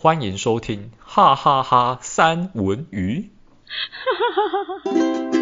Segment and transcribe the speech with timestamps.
[0.00, 3.32] 欢迎收听哈哈哈三文鱼。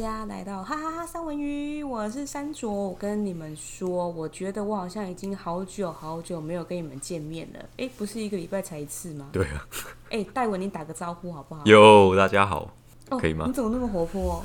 [0.00, 2.72] 家来到哈哈哈三文鱼，我是山卓。
[2.72, 7.60] 我跟你们说，我觉得我好像已经好久好久没有跟你们见面了。
[7.76, 9.28] 哎，不是一个礼拜才一次吗？
[9.30, 9.66] 对啊。
[10.08, 11.60] 哎，戴文，你打个招呼好不好？
[11.66, 12.70] 哟，大家好，
[13.10, 13.44] 哦，可以吗？
[13.46, 14.42] 你怎么那么活泼？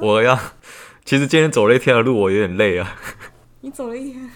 [0.00, 0.36] 我要，
[1.04, 2.96] 其实今天走了一天的路，我有点累啊。
[3.60, 4.30] 你走了一天。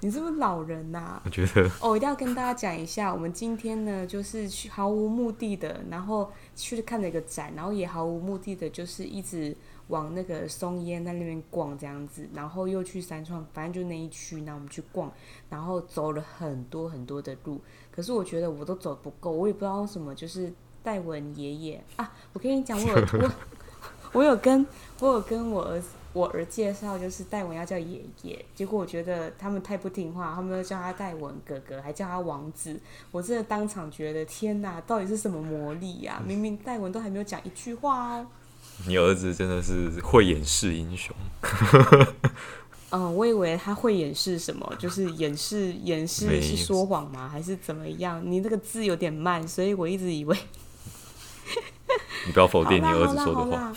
[0.00, 1.22] 你是不是老人呐、啊？
[1.24, 9.56] 我觉得哦，我一定要跟大家讲一下，我们今天呢，就是去毫无目的的，然后去看了一个展，然后也毫无目的的，就是一直
[9.88, 15.12] 往那个松烟在那边逛这样子，然后又去三创，反正就那一区，然后我们去逛，
[15.50, 23.30] 然后走了很多很多的路，可是我觉得我都走不够，我也不知道为什么，就是戴文爷爷啊，我跟你讲，我有我
[24.12, 24.64] 我有跟
[25.00, 25.88] 我有跟我儿子。
[26.18, 32.76] 我儿介绍就是戴文要叫爷爷，结果我觉得他们太不听话，他们都叫他戴文哥哥，还叫他王子。
[33.12, 36.26] 我真的当场觉得天哪，到底是什么魔力呀、啊？
[36.26, 38.26] 明明戴文都还没有讲一句话哦。
[38.88, 41.14] 你儿子真的是会掩饰英雄。
[42.90, 47.28] 嗯，我以为他会掩饰什么，就是掩饰掩饰是说谎吗？
[47.28, 48.20] 还是怎么样？
[48.24, 50.36] 你那个字有点慢，所以我一直以为。
[52.26, 53.72] 你不要否定你儿子说的话。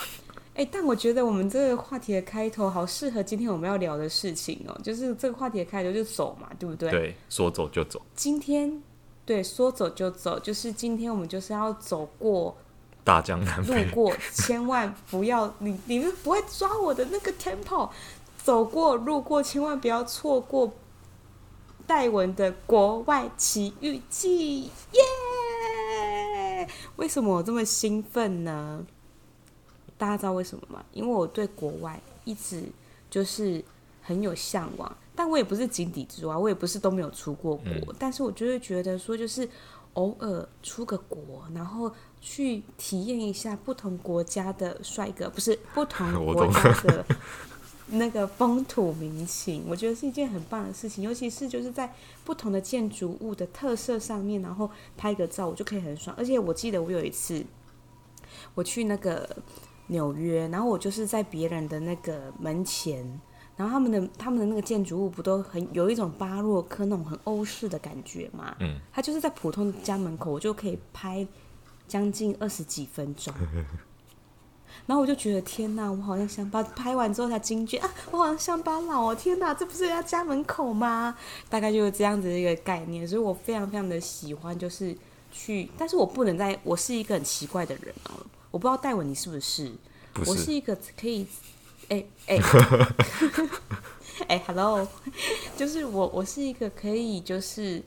[0.53, 6.91] 哎，但我觉得我们这个话题的开头好适合今天我们要聊的事情哦，就是这个话题的开头就走嘛，对不对？
[6.91, 8.01] 对，说走就走。
[8.15, 8.83] 今天，
[9.25, 12.55] 对，说走就走，就是今天我们就是要走过
[13.03, 17.89] 大江南北，路过，千万不要你你们不会抓我的那个 tempo，
[18.43, 20.73] 走过路过，千万不要错过
[21.87, 26.67] 戴文的国外奇遇记，耶！
[26.97, 28.85] 为什么我这么兴奋呢？
[30.01, 30.83] 大家知道为什么吗？
[30.93, 32.63] 因为我对国外一直
[33.07, 33.63] 就是
[34.01, 39.47] 很有向往，但我也不是井底之蛙，我也不是都没有出过国，嗯、但是我就会觉得说，就是
[39.93, 47.05] 偶尔出个国，然后去体验一下不同国家的帅哥，不是不同 国家的
[47.89, 51.93] 那个风土民情，我觉得是一件很棒的事情，尤其是就是在
[52.25, 54.67] 不同的建筑物的特色上面，然后
[54.97, 56.15] 拍个照，我就可以很爽。
[56.17, 57.45] 而且我记得我有一次
[58.55, 59.37] 我去那个。
[59.87, 63.03] 纽约，然后我就是在别人的那个门前，
[63.55, 68.55] 然后他们的他们的那个建筑物不都很有一种巴洛克那种很欧式的感觉嘛？
[68.59, 71.27] 嗯，他就是在普通的家门口，我就可以拍
[71.87, 73.33] 将近二十几分钟，
[74.87, 81.15] 然后我就觉得天哪，我好像乡巴，拍完之后才惊觉啊，我好像乡巴佬哦，天哪，这不是要家家门口吗？
[81.49, 84.95] 大概就是这样子的一个概念，所以我非常非常的喜欢，就是
[85.31, 88.19] 去，但是我不能在，我是一个很奇怪的人哦。
[88.51, 89.71] 我不知道戴文你是不是？
[90.13, 90.31] 不是。
[90.31, 91.25] 我是一个可以，
[91.89, 92.37] 哎哎
[94.27, 94.87] 哎，Hello，
[95.55, 97.81] 就是我，我是一个可以，就是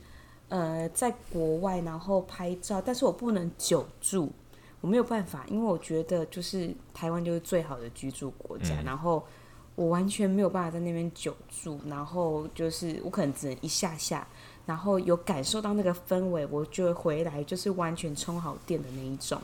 [0.49, 4.33] 呃，在国外然后拍照，但是我不能久住，
[4.81, 9.25] 我没有办法，因为我觉得就是台湾就是最好的居住国家，嗯、然后
[9.75, 14.27] 我完全没有办法在那边久住，然后就是我可能只能一下下，
[14.67, 19.41] 然后有感受到那个氛围，我就会回来，就是完全充好电的那一种，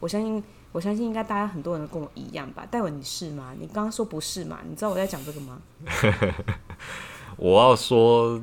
[0.00, 0.42] 我相信。
[0.72, 2.66] 我相信应该大家很多人都跟我一样吧？
[2.70, 3.54] 戴文，你是吗？
[3.60, 4.60] 你刚刚说不是嘛？
[4.66, 5.60] 你知道我在讲这个吗？
[7.36, 8.42] 我要说，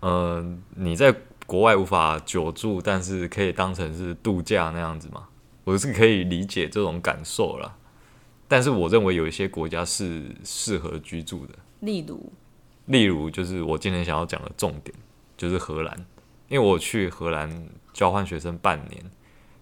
[0.00, 1.14] 嗯、呃，你在
[1.46, 5.28] 国外无法久住，但是可以当成是度假那样子吗？
[5.64, 7.76] 我是可以理解这种感受了。
[8.48, 12.32] 但是我认为有一些国家是适合居住的，例如，
[12.86, 14.96] 例如就是我今天想要讲的重点，
[15.38, 16.04] 就是荷兰，
[16.48, 19.02] 因为我去荷兰交换学生半年。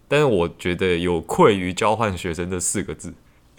[0.08, 3.12] 但是我觉得有愧于交换学生这四个字，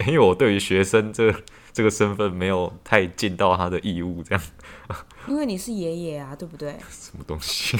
[0.06, 1.30] 因为我对于学生这
[1.74, 4.42] 这个身份没有太尽到他的义务，这样。
[5.28, 6.74] 因为你是爷爷啊，对不对？
[6.88, 7.76] 什么东西？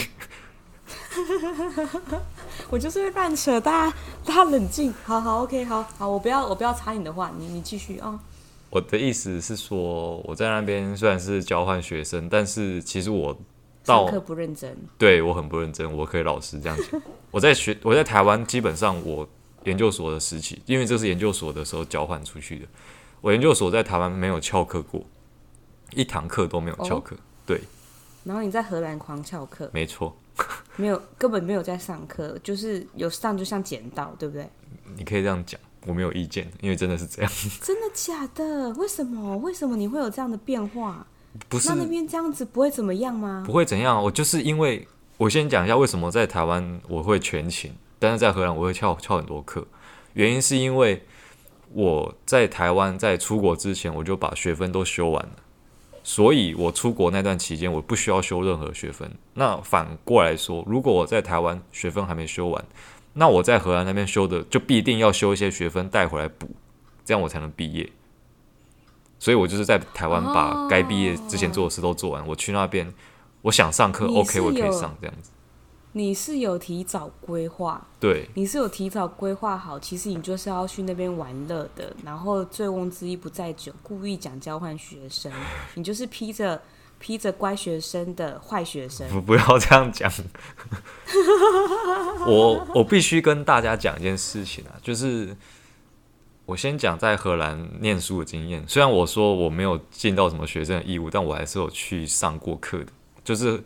[2.69, 4.93] 我就是会乱扯，大家大家冷静。
[5.05, 8.09] 好好，OK，好好，我不要我不要插你的话，你你继续啊。
[8.09, 8.21] 哦、
[8.69, 13.39] 我的意思是说，我在那边虽然是交换学生，但是其实我。
[13.95, 17.01] 上课不认真，对我很不认真，我可以老实这样讲。
[17.31, 19.29] 我在学，我在台湾，基本上我
[19.65, 22.67] 研究所的时期，因为这是研究所的时候交换出去的。
[23.21, 25.05] 我研究所在台湾没有翘课过，
[25.93, 27.17] 一堂课都没有翘课。
[27.17, 27.61] 哦、对。
[28.25, 29.71] 然后你在荷兰狂翘课？
[29.73, 30.17] 没错。
[30.77, 34.49] 没有，根本没有在上课，就是有上就像捡到，对不对？
[34.97, 37.33] 你可以这样讲，我没有意见，因为真的是这样。
[37.61, 38.71] 真的假的？
[38.75, 39.37] 为什么？
[39.39, 41.05] 为什么你会有这样的变化？
[41.49, 43.43] 不是，那那边这样子不会怎么样吗？
[43.47, 44.87] 不会怎样，我就是因为
[45.17, 49.67] 我先讲一下为什么在台湾我会全勤，但是在荷兰我会翘翘很多课，
[50.15, 51.03] 原因是因为
[51.73, 55.33] 我在台湾在出国之前，我就把学分都修完了，
[56.03, 59.11] 所以我出国那段期间我不需要修任何学分。
[59.35, 62.65] 那反过来说，如果我在台湾学分还没修完，
[63.13, 66.49] 那我在荷兰那边修的就必定要修一些学分带回来补，
[67.05, 67.89] 这样我才能毕业。
[69.19, 72.93] 所以我就是在台湾把该毕业之前做的事都做完，我去那边，
[73.43, 75.31] 我想上课，OK，我可以上这样子。
[75.93, 85.33] 你是有提早规划，对，你是有提早规划好，其实你就是要去那边玩乐的，然后醉翁之意不在酒，故意讲交换学生，
[85.75, 86.61] 你就是披着
[87.01, 89.09] 披着乖学生的坏学生。
[89.09, 90.13] 不，不要这样讲，
[92.27, 95.37] 我我必须跟大家讲一件事情啊，就是。
[96.49, 98.65] 我先讲在荷兰念书的经验。
[98.67, 102.87] 虽然我说我没有尽到什么学生的义务，但我还是有去上过课的。
[103.23, 103.63] 就是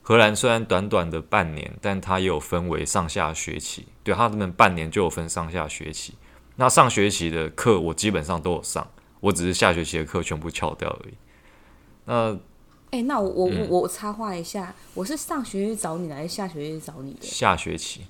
[0.00, 3.86] 荷兰虽然短短的半年，但它也有分为上下学期。
[4.02, 6.14] 对，他们半年就有分上下学期。
[6.56, 8.90] 那上学期的课我基本上都有上，
[9.20, 11.14] 我只是下学期的课全部翘掉而已。
[12.06, 12.32] 那，
[12.92, 17.18] 哎、欸，那我我、嗯、我插话一下，我是上学期找你的，还是下学期找你的？
[17.20, 18.06] 下学期。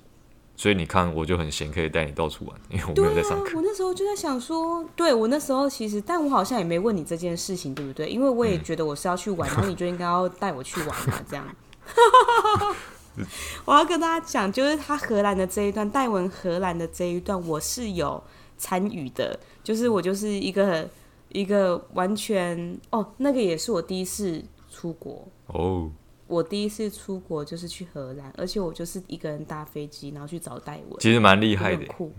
[0.55, 3.49] 所以你看，我就很闲，可以带你到处玩， 因为我没有在上课。
[3.49, 8.07] 啊，我那时候就在想说，对我那时候其实，但我好像也没问你这件事情，对不对？
[8.07, 11.45] 因为我也觉得我是要去玩，嗯、 然后你就应该要带我去玩啊，这样。
[13.65, 18.23] 我要跟大家讲，就是他荷兰的这一段，戴文荷兰的这一段，我是有
[18.57, 20.87] 参与的，就是我就是一个
[21.29, 25.91] 一个完全哦，那个也是我第一次出国哦。
[26.25, 30.97] 我第一次出国就是去荷兰，而且我就是一个人搭飞机，然后去找戴文。
[30.99, 32.13] 其实蛮厉害的，酷！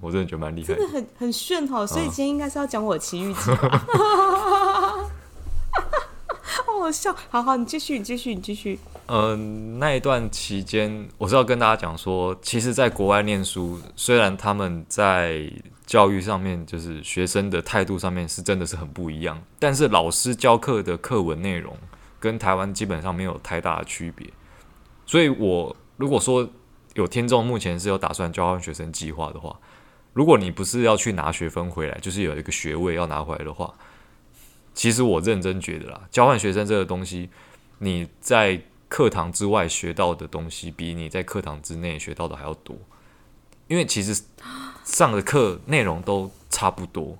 [0.00, 1.86] 我真的觉得蛮厉害的，真的很很炫哈。
[1.86, 3.86] 所以今天应该是要讲我的奇遇记吧？
[6.64, 7.14] 好好笑！
[7.28, 8.78] 好好，你继续，你继续，你继续。
[9.06, 9.36] 嗯、呃，
[9.78, 15.50] 那一段期间，我是要跟大家讲说，其实，在国外念书，虽然他们在
[15.86, 21.76] 教育上面，就是学生的态度上面，是真的是很不一样，但是老师教课的课文内容。
[22.18, 24.28] 跟台湾基本上没有太大的区别，
[25.04, 26.48] 所以我如果说
[26.94, 29.58] 有听众目前是有打算交换学生计划的话，
[30.14, 33.74] 如果你不是要去拿学分回来，就是有一个学位要拿回来的话，
[34.74, 37.28] 其实我认真觉得啦，交换学生这个东西，
[37.78, 42.76] 你在课堂之外学到的东西，比你在课堂之内学到的还要多，
[43.68, 44.24] 因为其实
[44.84, 47.18] 上的课内容都差不多。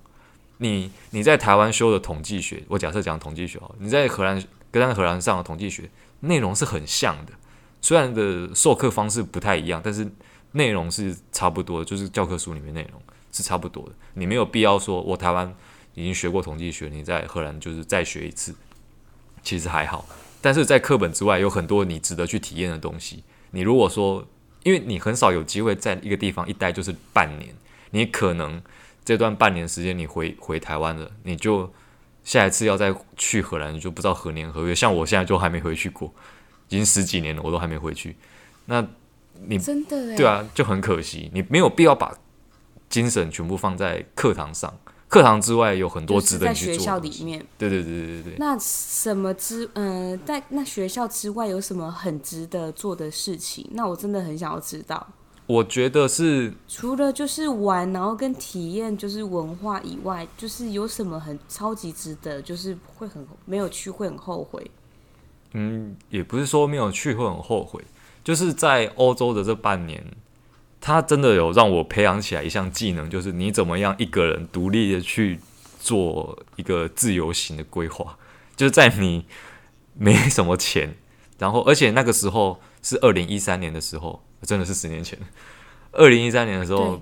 [0.59, 4.43] 你你在台湾修的统计学，我假设讲统计学哦，你在荷兰。
[4.79, 5.89] 跟荷兰上的统计学
[6.21, 7.33] 内容是很像的，
[7.81, 10.09] 虽然的授课方式不太一样，但是
[10.53, 13.01] 内容是差不多的，就是教科书里面内容
[13.31, 13.93] 是差不多的。
[14.15, 15.55] 你没有必要说，我台湾
[15.95, 18.55] 已经学过统计学，你在荷兰就是再学一次，
[19.43, 20.07] 其实还好。
[20.41, 23.23] 但是在课本之外，有很多你值得去体验的东西。
[23.51, 24.27] 你如果说，
[24.63, 27.55] 因为你很少有机会在一个地方一待就是半年，
[27.91, 28.63] 你可能
[29.05, 31.73] 这段半年时间你回回台湾了，你就。
[32.27, 34.75] 下一次要再去荷兰，你就不知道何年何月。
[34.75, 36.13] 像我现在就还没回去过，
[36.69, 38.17] 已经十几年了，我都还没回去。
[38.65, 38.85] 那
[39.47, 42.13] 你真的对啊，就很可惜，你没有必要把
[42.89, 44.77] 精神全部放在课堂上。
[45.09, 46.75] 课堂之外有很多值得你去做。
[46.75, 48.35] 在学校里面，对对对对对对。
[48.39, 53.71] 那什么之嗯、呃，在那学校之外有什么很值得做的事情？
[53.71, 55.07] 那我真的很想要知道。
[55.47, 64.69] 我觉得是除了就是玩，然后跟体验就是文化以外，就是有什么很超级值得，就是会很没有去会很后悔。
[65.53, 67.81] 嗯，也不是说没有去会很后悔，
[68.25, 70.05] 就是在欧洲的这半年，
[70.81, 75.39] 他真的有让我培养起来一项技能，就是你怎么样一个人独立的去
[75.79, 78.19] 做一个自由行的规划，
[78.57, 79.25] 就是在你
[79.95, 80.97] 没什么钱，
[81.39, 84.25] 然后而且那个时候是二零一三年的时候。
[84.43, 85.19] 真的是十年前，
[85.93, 87.01] 二零一三年的时候，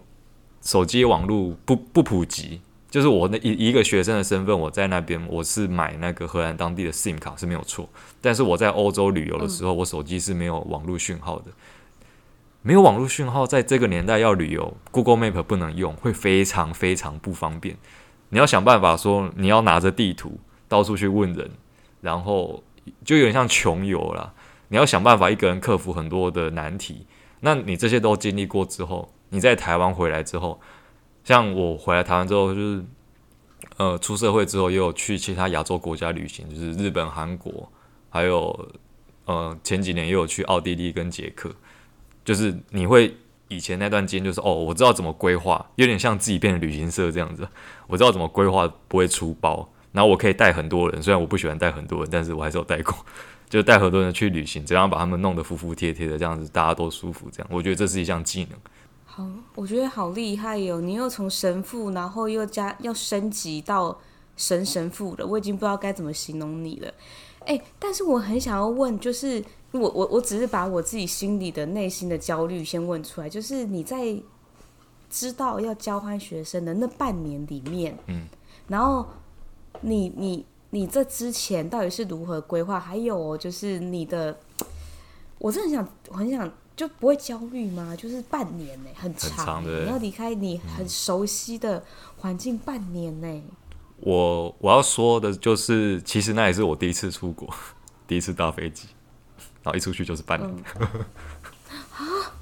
[0.63, 7.89] 手机网络不不普及，就是我那一一个学生的身份，我在那边我是买那个荷兰当地的 SIM 卡是没有错，
[8.21, 11.51] 但是我在欧洲旅游的时候，我手机是没有网络讯号的，
[12.63, 17.77] 没有网络讯号，在这个年代要旅游，Google Map 不能用，会非常非常不方便。
[18.31, 21.51] 你要想办法说，你要拿着地图到处去问人，
[22.01, 22.63] 然后
[23.05, 24.33] 就有点像穷游了。
[24.69, 27.07] 你要想办法一个人克服很多的难题。
[27.45, 30.59] 那你这些都经历过之后，你在台湾回来之后，
[31.23, 32.83] 像我回来台湾之后，就是
[33.77, 37.71] 呃出社会之后，也有去其他亚洲国家旅行，就是日本、韩国，
[38.09, 38.69] 还有
[39.27, 41.51] 呃前几年也有去奥地利跟捷克。
[42.25, 43.15] 就是你会
[43.49, 47.47] 以前那段经验，就是哦，我知道怎么规划，有点像自己变成旅行社这样子，
[47.87, 52.97] 我知道怎么规划不会出包，然后我可以带很多人，虽然我不喜欢带很多人，但是我还是有带过。
[53.49, 57.29] 就带很多人去旅行，怎样把他们弄得服服帖帖的，这样子大家都舒服。
[57.31, 58.59] 这样，我觉得这是一项技能。
[59.05, 59.25] 好，
[59.55, 60.81] 我觉得好厉害哟！
[60.81, 63.97] 你又从神父，然后又加要升级到
[64.37, 66.93] 神神父了，我已经不知道该怎么形容你了。
[67.47, 74.17] 哎，但是我很想要问，就是我我我只是把我自己心里的内心的焦虑先问出来，就是你在
[75.09, 78.27] 知道要交换学生的那半年里面，嗯，
[78.67, 79.07] 然后
[79.83, 80.45] 你你
[80.75, 82.81] 你这之前到底是如何规划？
[82.81, 84.37] 还有就是你的，
[85.39, 86.53] 我真的很想很想。
[86.77, 87.95] 就不会焦虑吗？
[87.95, 89.85] 就是半年呢，很长，很长的。
[89.85, 91.81] 你要离开你很熟悉的
[92.17, 93.43] 环境半年呢。
[94.01, 97.49] 我我要说的就是，其实那也是我第一次出国，
[98.09, 98.89] 第一次搭飞机，
[99.63, 100.65] 然后一出去就是半年。
[100.81, 100.89] 嗯、
[101.95, 102.35] 啊？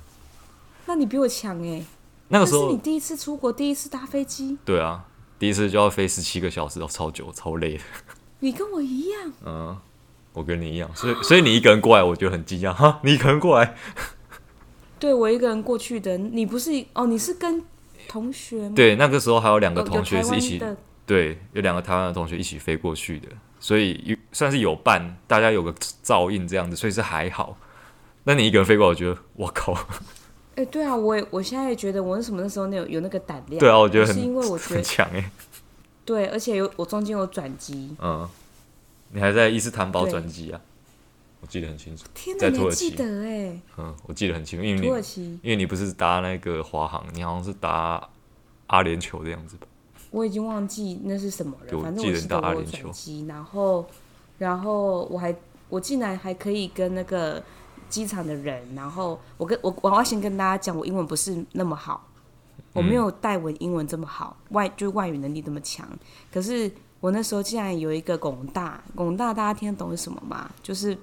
[0.87, 1.85] 那你比我强哎！
[2.29, 4.57] 那个时候是你第一次出国，第一次搭飞机。
[4.65, 5.05] 对啊，
[5.39, 7.85] 第一次就要飞十七个小时，都超久，超累的。
[8.43, 9.33] 你跟我一样。
[9.47, 9.77] 嗯，
[10.33, 13.77] 我跟你一样，所以所以你一个人过来，我觉得很惊讶哈，你一个人过来。
[14.99, 17.07] 对，我一个人过去的，你不是哦？
[17.07, 17.63] 你是跟
[18.09, 18.73] 同学吗？
[18.75, 20.61] 对，那个时候还有两个同学是一起，
[21.07, 23.29] 对，有两个台湾的同学一起飞过去的，
[23.61, 25.73] 所以算是有伴，大家有个
[26.03, 27.57] 照应这样子，所以是还好。
[28.25, 29.77] 那你一个人飞过来，我觉得我靠！
[30.55, 33.59] 哎，对啊，我我现在也觉得，我为什么那时候那有有那个胆量？
[33.59, 35.31] 对啊，我觉得很是因为我觉得很强哎。
[36.05, 38.29] 对，而且有我中间有转机，嗯，
[39.11, 40.61] 你还在伊斯坦堡转机啊？
[41.41, 48.09] 我记得很清楚，天哪，在土耳其，你记得哎，嗯，我记得很清楚，因为你土耳其，因为你不是搭那个华航，你好像是搭
[48.69, 49.67] 阿联酋的样子吧？
[50.13, 53.85] 我已经忘记那是什么了，反正我记得我有转机，然后，
[54.39, 55.35] 然后我还
[55.69, 57.43] 我竟然还可以跟那个
[57.89, 62.09] 机场的人，然后我跟我我要先跟大家讲，我英文不是那么好，
[62.73, 65.89] 我没有带文英文这么好，嗯、外就是外语能力这么强，
[66.33, 70.51] 可是我那时候竟然有一个巩大，巩大大家听得懂是什么吗？
[70.63, 70.97] 就是。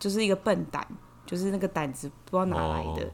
[0.00, 0.86] 就是一个笨蛋，
[1.26, 3.12] 就是那个胆子不知道哪来的，oh.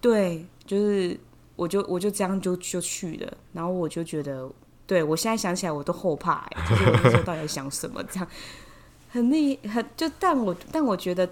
[0.00, 1.20] 对，就是
[1.54, 4.50] 我就我就这样就就去了，然后我就觉得，
[4.86, 8.26] 对我现在想起来我都后怕，哎，就是我那时候到底在想什么，这样
[9.12, 11.28] 很厉很就，但我但我觉得，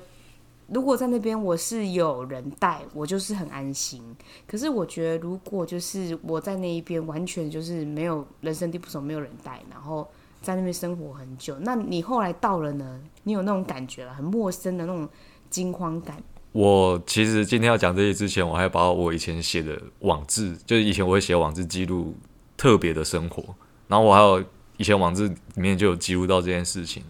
[0.69, 4.03] 如果在那边我是有人带，我就是很安心。
[4.47, 10.07] 可是我觉得，如果就是我在那一边完全就是没有人生地不熟，没有人带，然后。
[10.43, 13.01] 在那边生活很久，那你后来到了呢？
[13.23, 15.09] 你有那种感觉了，很陌生的那种
[15.49, 16.23] 惊慌感。
[16.53, 22.15] 我其实今天要讲这些之前，我还把我以前写的网志，就是以前我会写网志记录
[22.59, 23.43] 特别的生活，
[23.89, 24.45] 然后我还有
[24.77, 27.03] 以前网志里面就有记录到这件事情。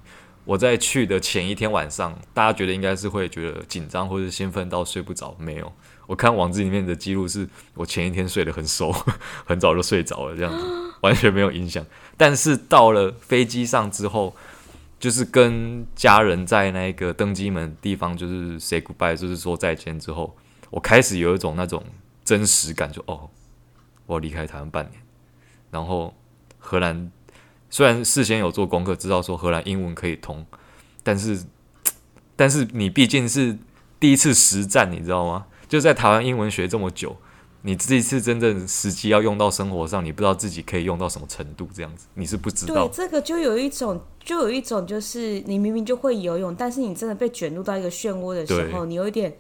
[0.45, 5.73] 我在去的前一天晚上，大家觉得应该是会觉得紧张或者兴奋到睡不着，没有。
[6.07, 8.93] 我看网志里面的记录是我前一天睡得很熟，
[9.47, 11.85] 很早就睡着了，这样子完全没有影响。
[12.17, 14.37] 但是到了飞机上之后，
[15.01, 20.37] 就是跟家人在那个登机门地方，就是 say goodbye，就是说再见之后，
[20.69, 21.83] 我开始有一种那种
[22.23, 23.31] 真实感，就哦，
[24.05, 25.01] 我离开台湾半年。
[25.71, 26.15] 然后
[26.59, 27.11] 荷兰
[27.75, 30.47] 虽然事先有做功课，知道说荷兰英文可以通，
[31.03, 31.45] 但是
[32.37, 33.59] 但是你毕竟是
[33.99, 35.47] 第一次实战，你知道吗？
[35.69, 37.17] 就在台湾英文学这么久。
[37.63, 42.87] 你这一次真正实际要用到生活上，你不知道自己可以用到什么程度，这样子你是不知道。
[42.87, 49.37] 对，这个就有一种，就有一种，就是你明明就会游泳，但是你真的被卷入到一个漩涡的时候，你有一点，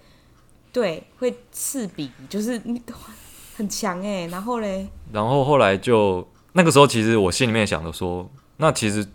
[0.72, 2.82] 对，会刺鼻，就是你
[3.56, 4.26] 很强哎。
[4.26, 9.06] 然后嘞，然后后来就那个时候，其实我心里面想着说，那其实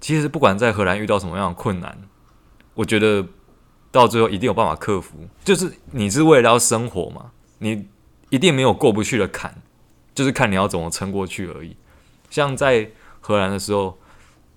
[0.00, 1.98] 其实不管在荷兰遇到什么样的困难，
[2.72, 3.26] 我觉得
[3.90, 5.18] 到最后一定有办法克服。
[5.44, 7.88] 就是你是为了要生活嘛，你。
[8.30, 9.54] 一定没有过不去的坎，
[10.12, 11.76] 就是看你要怎么撑过去而已。
[12.30, 13.96] 像在荷兰的时候，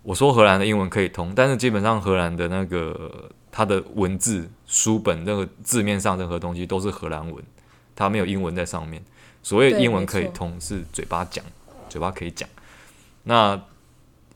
[0.02, 7.44] 我说荷兰的英文可以通，但是基本上荷兰的那个它的文字书本那个字面上任何东西都是荷兰文，
[7.96, 9.04] 它没有英文在上面。
[9.44, 11.46] 所谓英文可以通，是嘴巴讲，
[11.98, 12.48] 嘴巴可以讲。
[13.24, 13.60] 那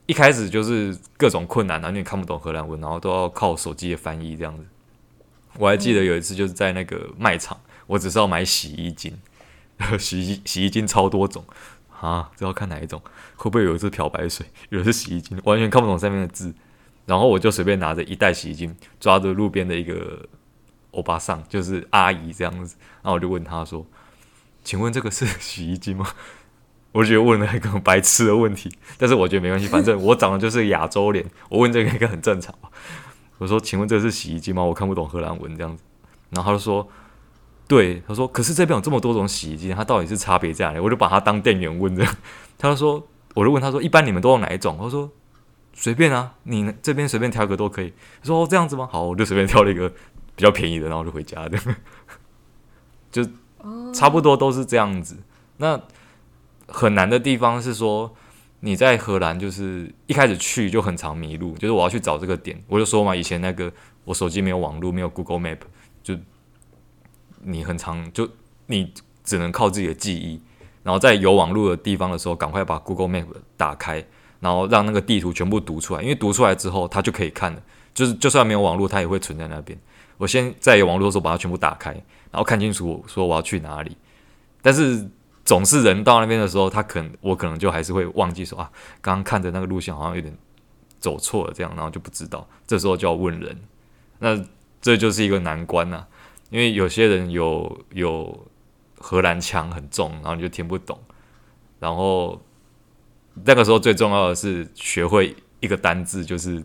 [0.06, 4.66] 一开始就是各种困难啊，因为看不懂荷兰文，然后都要靠手机的翻译这样子。
[5.58, 9.16] 我还记得有一次就是在那个卖场，我只是要买洗衣精。
[9.96, 11.44] 洗衣洗衣精超多种
[12.00, 13.00] 啊，这要看哪一种，
[13.36, 16.52] 会不会有一只漂白水，有的是洗衣精，完全看不懂上面的字。
[17.06, 20.28] 然后我就随便拿着一袋洗衣精，抓着路边的一个
[20.90, 23.86] 欧巴桑，就是阿姨这样子，然后我就问她说
[24.64, 26.06] ：“请问这个是 洗衣精吗？”
[26.92, 32.70] 我觉得问了一个很白痴的问题， 但是我觉得没关系， 反正我长得就是亚洲脸，我问这个应该很正常吧。
[33.38, 35.82] 我说：“请问这是洗衣机吗？”我看不懂荷兰文这样子，
[36.30, 36.88] 然后他就说。
[37.68, 40.78] 对，他说，可是这边有这么多种洗衣机，它到底是差别在哪里？
[40.80, 42.14] 我就把它当店员问这样，
[42.58, 43.02] 他就说，
[43.34, 44.76] 我就问他说，一般你们都用哪一种？
[44.78, 45.10] 他说
[45.72, 47.94] 随便啊，你这边随便挑个都可以。
[48.20, 48.86] 他说哦，这样子吗？
[48.92, 49.88] 好，我就随便挑了一个
[50.36, 51.58] 比较便宜的，然后就回家的。
[53.10, 53.24] 就
[53.94, 55.16] 差不多都是这样子。
[55.56, 55.80] 那
[56.72, 58.10] 很难的地方是说，
[58.60, 63.70] 你在荷兰就是一开始去就很常迷路，就是我要去找这个点，我就说嘛，以前那个
[64.04, 65.58] 我手机没有网络，没有 Google Map，
[66.02, 66.16] 就
[67.42, 68.28] 你很常就
[68.66, 70.40] 你只能靠自己的记忆，
[70.82, 73.26] 然后在有网络的地方的时候，赶快把 Google Map
[73.56, 74.04] 打开，
[74.40, 77.62] 然后让那个地图全部读出来，因为读出来之后，它就可以看了，
[77.92, 79.78] 就是就算没有网络，它也会存在那边。
[80.16, 81.90] 我先在有网络的时候把它全部打开，
[82.30, 83.96] 然后看清楚说我要去哪里，
[84.62, 85.06] 但是。
[85.44, 88.70] 总是人到那边的时候，他可能我可能就还是会忘记说啊，
[89.00, 90.36] 刚刚看着那个路线好像有点
[91.00, 92.48] 走错了，这样，然后就不知道。
[92.66, 93.60] 这时候就要问人，
[94.20, 94.40] 那
[94.80, 96.06] 这就是一个难关呐、
[96.50, 98.46] 因为有些人有有
[98.98, 100.98] 荷兰腔很重，然后你就听不懂。
[101.80, 102.40] 然后
[103.44, 106.64] 那个时候最重要的是学会一个单字，就是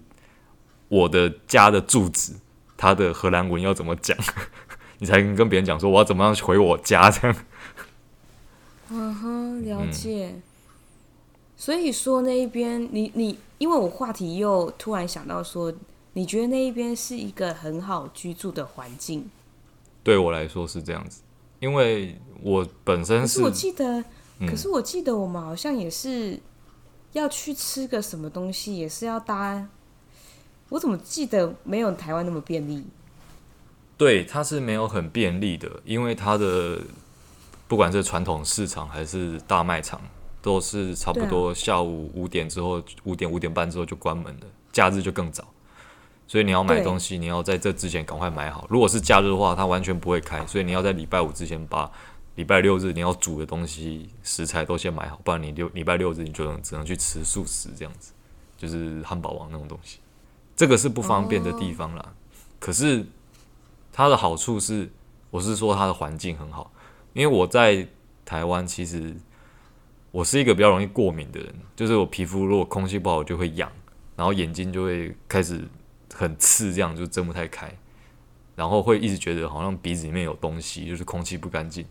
[0.87, 2.33] 我的家的住址，
[2.77, 4.15] 它的荷兰文要怎么讲，
[4.99, 7.35] 你才能跟别人讲说我要怎么样回我家这样。
[8.89, 10.31] 嗯哼，了解。
[10.33, 10.43] 嗯、
[11.57, 15.73] 所以说那一边，你你，因为我话题又突然想到说，
[16.13, 19.29] 你觉得那一边是一个很好居住的环境？
[20.03, 21.21] 对我来说是这样子，
[21.59, 24.03] 因为我本身是，是我记得，
[24.39, 26.39] 嗯、可是我记得我们好像也是
[27.11, 29.67] 要去吃个什么东西，也是要搭。
[30.69, 32.85] 我怎么记得没有台湾那么便利？
[33.97, 36.81] 对，它是没有很便利的，因为它的。
[37.67, 40.01] 不管是传统市场还是大卖场，
[40.41, 44.47] 都是差不多下午五点之后，五点五点半之后就关门了。
[44.71, 45.43] 假日就更早，
[46.27, 48.65] 所以你要买东西，你要在这之前赶快买好。
[48.69, 51.91] 如果是假日的话，它完全不会开，所以你要在礼拜五之前把
[52.35, 58.13] 礼拜六日你要煮的东西食材都先买好，不然你六礼拜六日你就能只能去吃素食这样子，
[58.55, 59.99] 就是汉堡王那种东西。
[60.55, 62.13] 这个是不方便的地方啦。
[62.59, 63.05] 可是
[63.91, 64.89] 它的好处是，
[65.31, 66.71] 我是说它的环境很好。
[67.17, 67.87] 因为我在
[68.23, 69.15] 台湾，其实
[70.11, 73.71] 我是一个比较容易过敏的人，就是我皮肤如果空气不好，就会痒，
[74.15, 75.59] 然后眼睛就会开始
[76.13, 77.75] 很刺，这样就睁不太开，
[78.55, 81.83] 然后会一直觉得好像鼻子里面有东西，就是空气不干净。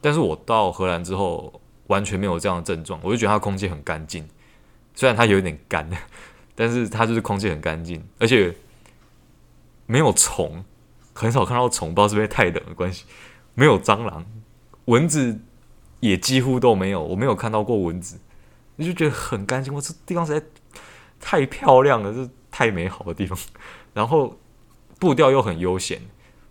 [0.00, 4.24] 但是我到荷兰之后，完全没有这样的症状，我就觉得它空气很干净，
[4.94, 5.90] 虽然它有点干，
[6.54, 8.54] 但是它就是空气很干净，而且
[9.86, 10.64] 没有虫，
[11.12, 13.04] 很少看到虫，不知道是不是太冷的关系，
[13.54, 14.24] 没有蟑螂。
[14.86, 15.40] 蚊子
[16.00, 18.18] 也几乎都没有，我没有看到过蚊子，
[18.76, 19.72] 你就觉得很干净。
[19.72, 20.46] 我这地方实在
[21.18, 23.38] 太漂亮了，这太美好的地方。
[23.94, 24.38] 然后
[24.98, 26.00] 步调又很悠闲，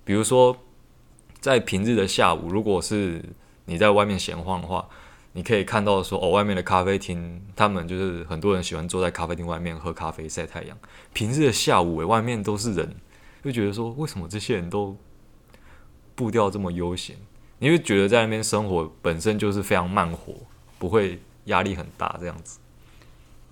[0.04, 0.58] 比如说
[1.40, 3.24] 在平日的下午，如果是
[3.66, 4.88] 你在外面闲晃的话，
[5.34, 10.78] 你可以看到说哦，外面的咖啡厅，他们就是很多人喜欢坐在咖啡厅外面喝咖啡、晒太阳。
[11.12, 12.96] 平日的下午，外面都是人，
[13.44, 14.98] 就觉得说为什么这些人都
[16.16, 17.16] 步调这么悠闲？
[17.64, 20.34] 因为觉得在那边生活本身就是非常慢活，
[20.78, 22.60] 不会压力很大这样子。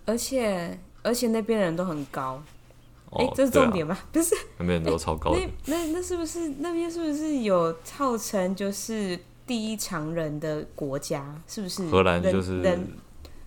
[0.05, 2.43] 而且而且那边人都很高，
[3.11, 3.97] 哎、这是重点吗？
[4.11, 11.33] 不、啊、是，那边人都超高那那那是不是那边是不是有号称就是第一长人的国家？
[11.47, 11.87] 是不是？
[11.87, 12.85] 荷兰就是人，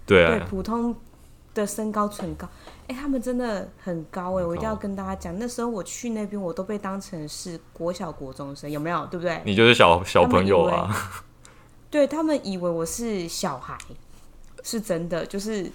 [0.06, 0.96] 对啊，对普通
[1.52, 2.48] 的身高唇高。
[2.86, 4.46] 哎、欸，他们真的很高哎、欸！
[4.46, 9.06] 我一定要跟大家讲，那时候我去那边，我都被当成是国小国中生，有没有？
[9.06, 9.40] 对不对？
[9.46, 11.24] 你就是小小朋友啊！
[11.90, 13.78] 对他们以为我是小孩，
[14.62, 15.24] 是真的。
[15.24, 15.70] 就是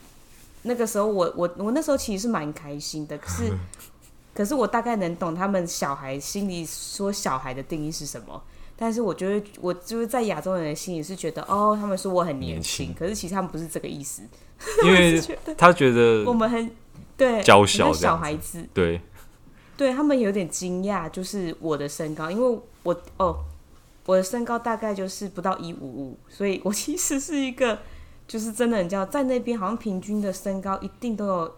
[0.61, 3.51] 那个时候我，我我我那时候其实是蛮开心的，可是
[4.35, 8.39] 可是我大概能懂他们小孩心里说小孩的定义是什么。
[8.77, 14.21] 但是我觉得，我就是在亚洲人的心里是觉得，哦，他们说我很年轻，可是其实他们不是这个意思，
[14.85, 15.19] 因为
[15.57, 16.69] 他觉得我们很。
[17.19, 19.01] 对，娇小小孩子，对，
[19.75, 23.43] 对他们有点惊讶，就是我的身高，因为我哦，
[24.05, 27.79] 我的身高大概就是不到一五五，所以我其实是一个，
[28.25, 31.55] 就是真的很娇，在那边好像平均的身高一定都有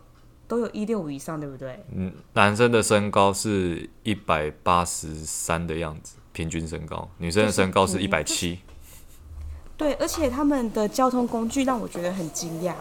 [0.47, 1.85] 都有一六五以上，对不对？
[1.95, 8.59] 嗯，男生的身高是一百八十三的样子，平均身高，女生的身高是一百七。
[9.77, 12.73] 对，而且他们的交通工具让我觉得很惊讶。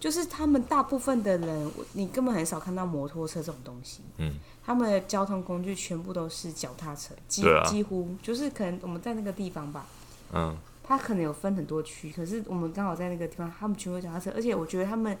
[0.00, 4.00] 就是他们大部分的人，你根本很少看到摩托车这种东西。
[4.16, 4.34] 嗯，
[4.64, 9.86] 他们的交通工具全部都是脚踏车，几、啊、几乎就是可能我们在那个地方吧。
[10.32, 15.16] 嗯，他可能有分很多区，可是我们刚好在那个地方，他们全部脚踏车，而且我觉得他们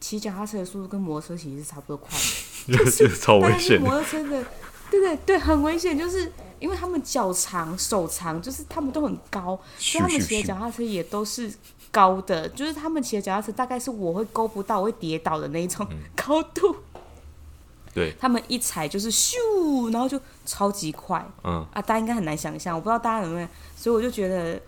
[0.00, 2.10] 骑脚踏车的速度跟摩托车其实是差不多快
[2.66, 3.80] 的， 就是超危险。
[3.80, 4.44] 摩托车的，
[4.92, 11.52] 对对对，很危险，就是因为他们脚长手长，就是他们都很高，所以他们骑的脚踏车也都是。
[11.94, 16.74] 高的，就是他们骑的脚踏车，大概是我会勾不到，我会跌倒的那一种高度。
[17.92, 24.58] 对，他们一踩就是咻，然后就超级快，嗯啊，大家应该很难想象，我不知道大家有没有，所以我就觉得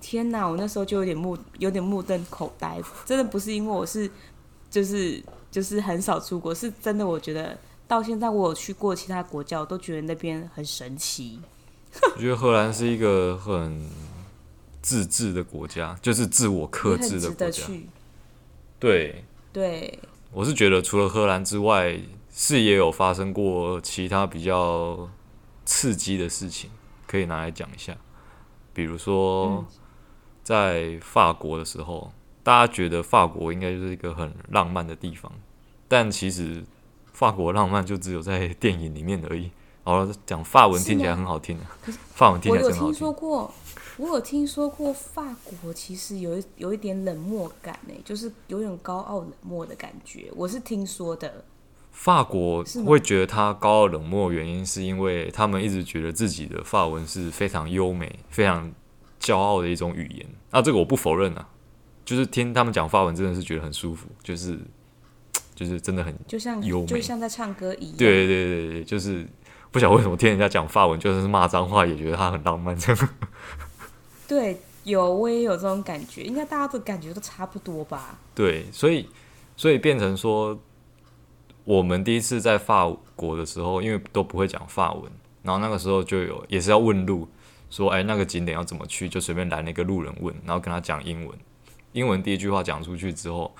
[0.00, 4.08] 天哪，我那时候就有点目有点目瞪口呆，真的不是因为我是
[4.70, 5.20] 就是
[5.50, 7.58] 就是很少出国，是真的，我觉得
[7.92, 11.38] 到现在我有去过其他国家，我都觉得那边很神奇。
[12.14, 13.86] 我觉得荷兰是一个很
[14.80, 17.64] 自治的国家，就是自我克制的国家。
[18.80, 19.98] 对对，
[20.30, 22.00] 我是觉得除了荷兰之外，
[22.32, 25.06] 是也有发生过其他比较
[25.66, 26.70] 刺激的事情，
[27.06, 27.94] 可以拿来讲一下。
[28.72, 29.66] 比如说，
[30.42, 32.10] 在法国的时候，
[32.42, 35.30] 大家觉得法国应该就是一个很浪漫的地方，
[35.86, 36.64] 但其实
[37.22, 39.48] 法国浪漫就只有在电影里面而已。
[39.84, 41.70] 哦，讲法文听起来很好听啊，
[42.14, 42.82] 法文听起来很好听。
[42.82, 43.54] 我有听说过，
[43.96, 50.32] 我有听说过法国其实有一有一点冷漠感诶，就是有点高傲冷漠的感觉。
[50.34, 51.44] 我是听说的。
[51.92, 58.72] 法国会觉得他高傲冷漠，原因是因为他们一直觉得自己的法文是非常优美、非常
[59.20, 60.26] 骄傲的一种语言。
[60.50, 61.48] 那这个我不否认啊，
[62.04, 64.58] 就是听他们讲法文真的是觉得很舒服，就是
[65.54, 67.96] 就是真的很就像优美，就像在唱歌一样。
[67.96, 69.26] 对对对对，就是。
[69.70, 73.08] 不晓得为什么听人家讲法文，就是骂脏话也觉得他很浪漫这样。
[74.28, 78.18] 对，有我也有这种感觉，应该大家的感觉都差不多吧？
[78.34, 79.08] 对，所以
[79.56, 80.60] 所以变成说，
[81.64, 85.10] 我们第一次在法国的时候，因为都不会讲法文，
[85.42, 87.26] 然后那个时候就有也是要问路，
[87.70, 91.38] 说哎那个景点要怎么去，就随便拦那个路人问，然后跟他讲英文，
[91.92, 93.50] 英文第一句话讲出去之后，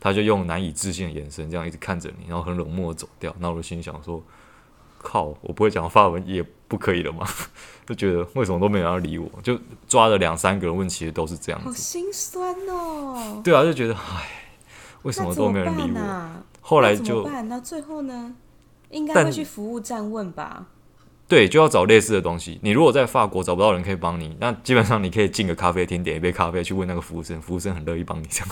[0.00, 4.22] 他就用难以置信的眼神这样一直看着你，然后很冷漠的走掉，那我就心想说。
[4.98, 5.32] 靠！
[5.40, 7.24] 我不会讲法文也不可以了吗？
[7.86, 9.30] 就觉得为什么都没有人要理我？
[9.40, 9.56] 就
[9.86, 11.68] 抓了两三个人问，其实都是这样子。
[11.68, 13.40] 好心酸哦。
[13.44, 14.26] 对啊，就觉得唉，
[15.02, 16.00] 为什么都没有人理我？
[16.00, 18.34] 啊、后来就那，那最后呢？
[18.90, 20.66] 应该会去服务站问吧？
[21.28, 22.58] 对，就要找类似的东西。
[22.62, 28.48] 你如果在法国找不到人可以帮你，那基本上你可以进个咖啡厅，点一杯咖啡，去问那个服务生，服务生很乐意帮你这样。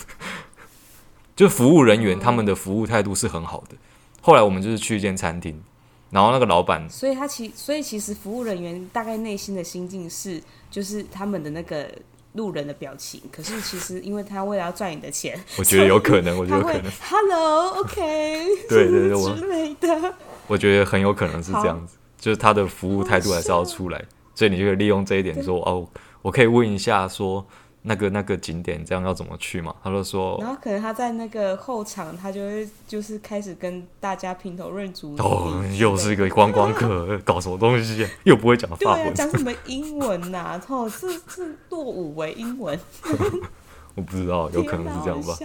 [1.37, 3.77] 就服务人员、嗯、他们的服务态度是很好的。
[4.21, 5.63] 后来我们就是去一间餐厅。
[6.11, 11.91] 然后那个老板，所以他其所以其实服务人员大概内心的心境是，就是他们的那个
[12.35, 13.21] 路人的表情。
[13.33, 16.93] 可是其实因为他为了要赚你的钱，我觉得有可能，我觉得有可能。
[17.03, 20.15] Hello，OK， 对对对， 我之类的，
[20.47, 24.01] 我觉得很有可能是这样子，就是他的服务态度还是要出来，
[24.37, 25.85] 所以你就可以利用这一点说哦，
[26.23, 27.45] 我可以问一下说。
[27.87, 29.75] 那个那个景点这样要怎么去嘛？
[29.83, 35.15] 他就说，然后可能他在那个后场，他就会就是开始跟大家评头论足。
[35.19, 38.07] 哦，又是一个观光客， 搞什么东西？
[38.25, 40.65] 又不会讲法文，讲、啊、什么英文呐、啊？
[40.67, 42.81] 哦，是是落伍为英文。
[43.95, 45.37] 我不知道，有可能是这样吧。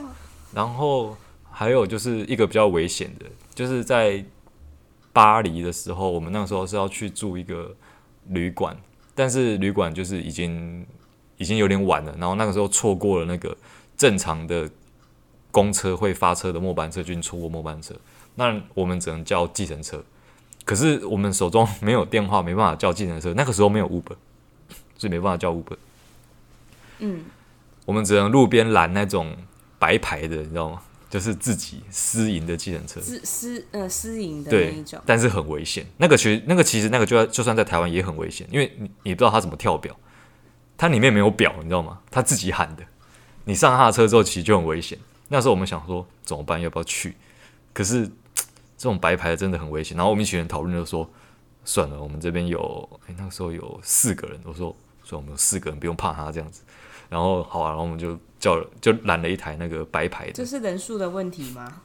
[0.54, 1.18] 然后
[1.52, 4.24] 还有就是一个比较危险的，就是在
[5.12, 7.76] 巴黎的时候，我们那个时候是要去住一个
[8.30, 8.78] 旅馆，
[9.14, 10.88] 但是旅馆就是已经。
[11.40, 13.58] 已经有点晚了，然后那个时候错过了那个
[13.98, 14.70] 正常的
[15.50, 17.96] 公车会发车的末班车，就错过末班车，
[18.36, 20.04] 那我们只能叫计程车。
[20.64, 23.34] 可是我们手中没有电话，没办法叫计程车。
[23.34, 24.16] 那个时候没有 Uber，
[24.96, 25.78] 所以没办法叫 Uber。
[27.00, 27.26] 嗯，
[27.86, 29.36] 我们只能路边拦那种
[29.80, 30.84] 白牌的，你知道吗？
[31.10, 35.84] 就是自己私营的计程车，私私呃私营的那一种，但是很危险。
[35.98, 39.98] 那个其实那个其实那个就就算在台湾也很危险，因为你你不知道他怎么跳表。
[40.80, 42.00] 它里面没有表，你知道吗？
[42.10, 42.84] 他自己喊的。
[43.44, 44.98] 你上他的车之后，其实就很危险。
[45.28, 47.18] 那时候我们想说怎么办，要不要去？
[47.74, 49.98] 可是这种白牌真的很危险。
[49.98, 51.10] 然后我们一群人讨论就说，
[51.66, 54.40] 算了，我们这边有，哎、欸，那个时候有四个人。
[54.46, 56.62] 我说，所以我们有四个人，不用怕他这样子。
[57.10, 60.32] 然后好啊，然后我们就叫了，就拦了一台那个白牌的。
[60.32, 61.82] 这是人数的问题吗？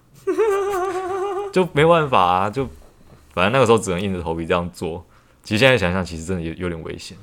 [1.53, 2.65] 就没办法啊，就
[3.33, 5.05] 反正那个时候只能硬着头皮这样做。
[5.43, 7.19] 其实现在想想，其实真的有有点危险。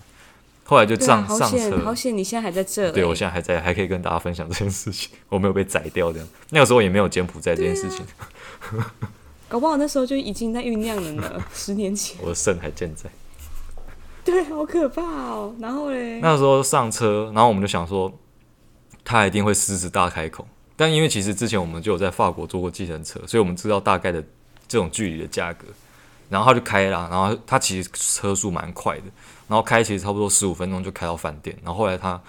[0.71, 2.17] 后来就上、啊、上车，好险！
[2.17, 2.89] 你现在还在这。
[2.93, 5.09] 对，我现在还在，还可以跟大家分享这件事情。
[5.27, 6.25] 我没有被宰掉，这样。
[6.51, 8.05] 那个时候也没有柬埔寨这件事情。
[8.79, 8.95] 啊、
[9.49, 11.43] 搞不好那时候就已经在酝酿了呢。
[11.53, 13.09] 十年前， 我的肾还健在。
[14.23, 15.53] 对，好可怕哦。
[15.59, 18.09] 然后嘞，那时候上车，然后我们就想说，
[19.03, 20.47] 他一定会狮子大开口。
[20.77, 24.23] 但因为其实之前我们就有在法国坐过计程车，所以我们知道大概的
[24.69, 25.65] 这种距离的价格。
[26.29, 29.03] 然后他就开了，然后他其实车速蛮快的。
[29.51, 32.21] 然后开其实差不多十五分钟就开到饭店，然后后来他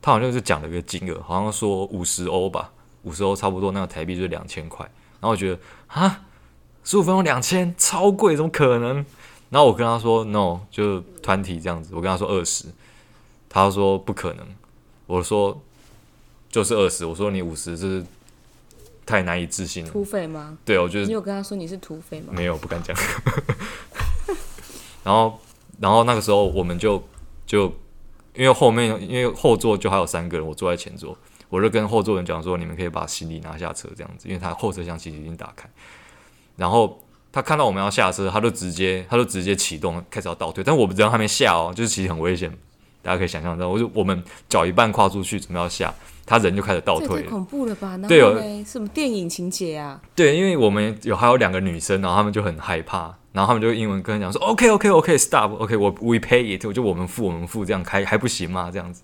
[0.00, 4.86] 他好像是讲了一个金额，好像说五十欧吧，五十欧差不多那个台币就是两千块。
[5.20, 5.58] 然后我觉得
[5.88, 6.22] 啊，
[6.82, 9.04] 十五分钟两千，超贵，怎么可能？
[9.50, 11.90] 然后我跟他说 no，就团体这样子。
[11.94, 12.64] 我跟他说二十，
[13.50, 14.46] 他说不可能。
[15.06, 15.60] 我说
[16.50, 18.02] 就是二十，我说你五十，这是
[19.04, 19.90] 太难以置信了。
[19.90, 20.56] 土匪吗？
[20.64, 22.32] 对，我觉得你有跟他说你是土匪吗？
[22.32, 22.96] 没有，不敢讲。
[25.04, 25.38] 然后
[25.82, 27.02] 然后那个时候我们就
[27.44, 27.64] 就
[28.34, 31.18] 因为后面因为后座就还有三个人，我坐在前座，
[31.50, 35.68] 我就跟后座人讲说，你们可以把行李拿下车这样子，因为他后车厢其实已经打开，
[36.56, 36.98] 然后。
[37.34, 40.62] 他看到我们要下车，他就直接，他就直接启动，开始要倒退。
[40.62, 42.52] 但我们人还没下哦，就是其实很危险，
[43.00, 45.94] 大家可以想象到，我就我们脚一半跨出去，准备要下，
[46.26, 47.98] 他人就开始倒退恐怖了吧？
[48.06, 49.98] 对哦，什么电影情节啊？
[50.14, 58.70] 对，因为我们有还有两个女生，然后他们就很害怕，然后他们就英文跟人讲说：“OK OK OK Stop OK 我 We pay it，就我们付我们付这样开还不行吗？
[58.70, 59.02] 这样子。”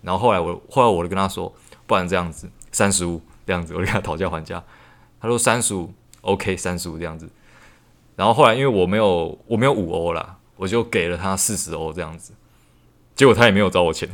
[0.00, 1.52] 然后后来我后来我就跟他说
[1.86, 4.62] ：“不然这样子三十五这样子，我就跟他讨价还价。”
[5.20, 7.28] 他说：“三十五 OK 三十五这样子。”
[8.14, 12.32] 然后后来，因为我没有我没有五欧啦，我就给了他四十欧这样子，
[13.16, 14.08] 结果他也没有找我钱，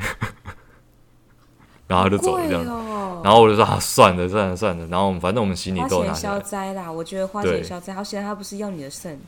[1.87, 2.70] 然后他就走了这样子。
[2.70, 4.87] 哦、然后我就说啊，算了算了算了。
[4.87, 6.09] 然后反正我们行李都拿。
[6.09, 7.92] 花钱消灾啦，我觉得花钱消灾。
[7.92, 9.20] 好险他不是要你的肾。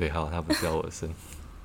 [0.00, 1.06] 对，还好，他不是要我的肾。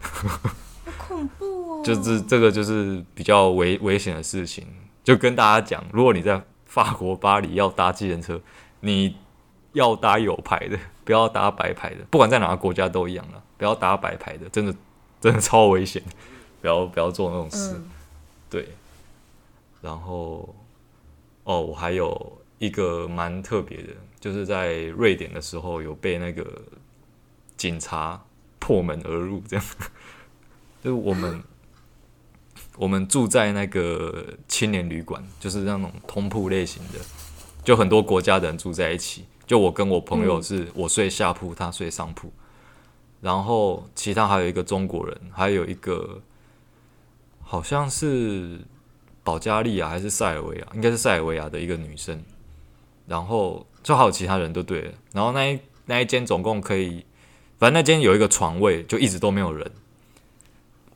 [0.02, 0.52] 好
[0.98, 1.84] 恐怖哦！
[1.86, 4.68] 就是这个就是比较危危险的事情，
[5.06, 8.42] 就跟大家讲，如果你在法国巴黎要搭计程车，
[8.82, 9.16] 你
[9.72, 10.78] 要搭有牌的。
[11.06, 13.42] 不要搭白牌的，不管在哪个国家都一样了。
[13.58, 14.76] 不要搭白牌的，真的
[15.22, 16.04] 真的超危险，
[16.60, 17.76] 不要不要做那种事。
[17.76, 17.92] 嗯、
[18.50, 18.68] 对，
[19.84, 20.54] 然后
[21.44, 26.44] 哦，我还有一个蛮特别的，就是在瑞典的时候有被那个
[27.56, 28.20] 警察
[28.66, 29.64] 破门而入，这样。
[30.84, 31.44] 就是我们
[32.78, 37.00] 我们住在那个青年旅馆，就是那种通铺类型的，
[37.64, 39.26] 就很多国家的人住在一起。
[39.46, 42.32] 就我跟我朋友是，我睡下铺，他睡上铺，
[43.22, 46.20] 然后其他还有一个中国人，还有一个
[47.44, 48.62] 好像是
[49.24, 52.24] 保加利亚还是塞尔维亚，应该是塞尔维亚的一个女生，
[53.06, 57.06] 然后就还有其他人都对了，然后那一那一间总共可以，
[57.60, 59.72] 反正那间有一个床位，就一直都没有人，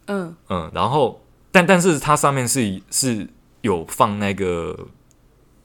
[0.06, 0.36] 嗯。
[0.50, 3.28] 嗯，然后但但是它上面是是
[3.62, 4.88] 有放那个。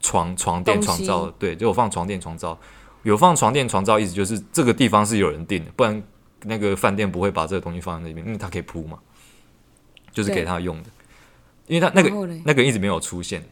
[0.01, 2.55] 床床垫床罩，对，就有放床垫床罩，
[3.01, 6.03] 有放床垫床罩，意思就是这个地方是有人订的，不然
[6.43, 8.99] 那个饭店不会把这个东西放在那边，因为它可以铺嘛，
[10.11, 10.89] 就是给他用的，
[11.65, 12.11] 因为他那个
[12.45, 13.43] 那个一直没有出现，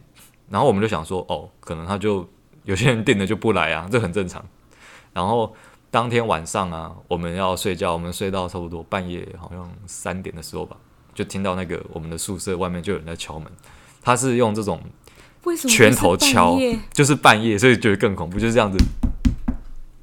[0.48, 2.24] 然后我们就想说，哦，可能他就
[2.62, 4.46] 有些人订了就不来啊，这很正常。
[5.12, 5.52] 然后
[5.94, 10.76] 当天晚上啊，我们要睡觉，我们睡到差不多半夜，好像三点的时候吧，
[11.14, 13.46] 就听到那个我们的宿舍外面就有人在敲门，
[14.02, 14.80] 他是用这种。
[15.68, 16.58] 拳头敲，
[16.92, 18.76] 就是半夜，所以觉得更恐怖，就是这样子，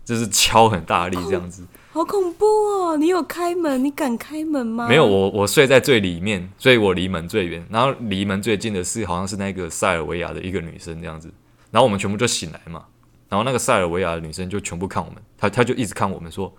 [0.05, 2.95] 就是敲很大力这样子，好恐怖哦！
[2.95, 3.83] 你有开门？
[3.83, 4.87] 你敢开门吗？
[4.87, 11.29] 没有，我我睡在最里面，所以我离门最远，然后离门最近的是好像是那个塞尔维亚的一个女生这样子，
[11.71, 12.85] 然后我们全部就醒来嘛，
[13.31, 16.53] 然后那个塞尔维亚的女生就全部看我们，她她就一直看我们说，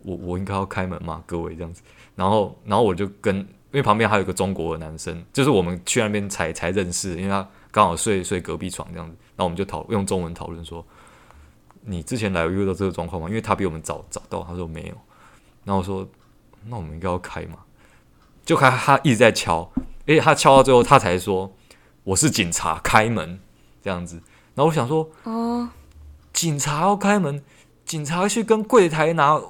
[0.00, 1.22] 我我应该要开门吗？
[1.26, 1.82] 各位这样子，
[2.16, 7.48] 然后然后我就跟，因为旁边还有一个中国的男生，就是我们去那边才才认识，因为他。
[7.74, 10.84] 刚好睡睡隔壁床这样子，然后我们就讨用中文讨论说
[11.80, 14.94] ：“你之前来有遇到这个状况吗？”因为他比我们早找到，他说没有。
[15.64, 16.06] 然后我说
[16.68, 17.60] ：“那我们应该要开嘛？”
[18.44, 19.72] 就开，他一直在敲，
[20.06, 21.50] 而且他敲到最后，他才说
[22.04, 23.40] ：“我是警察，开门。”
[23.82, 24.16] 这样子。
[24.54, 25.66] 然后我想说：“哦，
[26.32, 27.42] 警察要开门，
[27.84, 29.40] 警察去跟柜台拿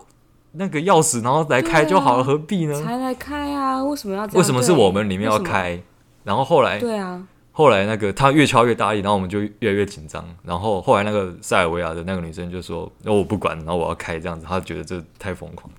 [0.52, 2.82] 那个钥匙，然后来开就好了，何必呢？
[2.82, 3.82] 才来开啊？
[3.82, 4.24] 为什么要？
[4.34, 5.80] 为什么是我们里面要开？
[6.24, 10.26] 然后后来，对啊。”后来那个他越敲越大力，然后我们就越来越紧张。
[10.42, 15.78] 然后后来那个塞尔维亚的那个女生就说：“那、哦、我不管，然后我要开这样子。”她觉得这太疯狂了。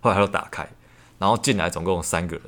[0.00, 0.66] 后来她就打开，
[1.18, 2.44] 然后进来总共有三个人，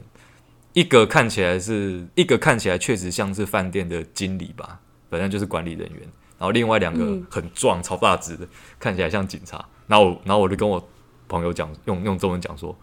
[0.72, 6.00] 一个看起来是一个看起来确实像是饭店的经理吧，反正就是管理人员。
[6.42, 8.44] 然后另外两个很壮、超大只的，
[8.80, 9.64] 看起来像警察。
[9.86, 10.84] 然后我然后我就跟我
[11.28, 12.76] 朋友讲，用用中文讲说：“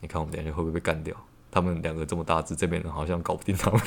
[0.00, 1.12] 你看我们等下会不会被干掉？”
[1.50, 3.80] 他们两个这么大只，这边人好像搞不定他们，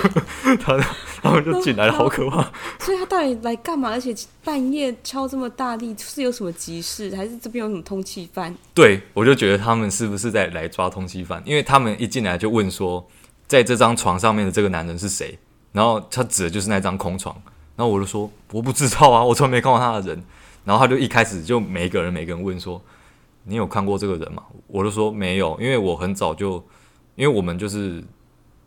[0.56, 0.78] 他
[1.20, 2.50] 他们就进来了，好可怕。
[2.78, 3.90] 所以他到底来干嘛？
[3.90, 8.56] 而且半夜敲这么大力，是有什么急事，还是这边有什么通缉犯？
[8.72, 11.42] 对，我就觉得他们是不是在来抓通缉犯？
[11.44, 13.06] 因为他们一进来就问说，
[13.46, 15.38] 在这张床上面的这个男人是谁？
[15.72, 17.36] 然后他指的就是那张空床。
[17.80, 20.22] 然后我就说我不知道啊，我从来没看过他的人。
[20.66, 22.78] 然后他就一开始就每一个人每个人问说，
[23.44, 24.42] 你有看过这个人吗？
[24.66, 26.62] 我就说没有，因为我很早就。
[27.16, 28.02] 因为我们就是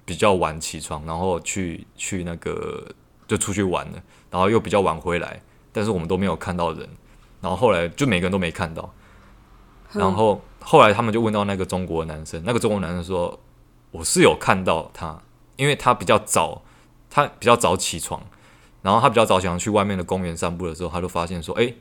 [0.05, 2.85] 比较晚起床，然后去去那个
[3.27, 6.87] 就出去玩了，然后又比较晚回来，但是我们都没有看到人，
[7.41, 8.93] 然后后来就每个人都没看到，
[9.93, 13.39] 然后后来他们就问到那个中国男生，那个中国男生说
[13.89, 15.19] 我是有看到他，
[15.55, 16.61] 因为他比较早，
[17.09, 18.21] 他比较早起床，
[18.83, 21.75] 然后他比较早想要去外面的公园散步的时候，他就发现说，诶，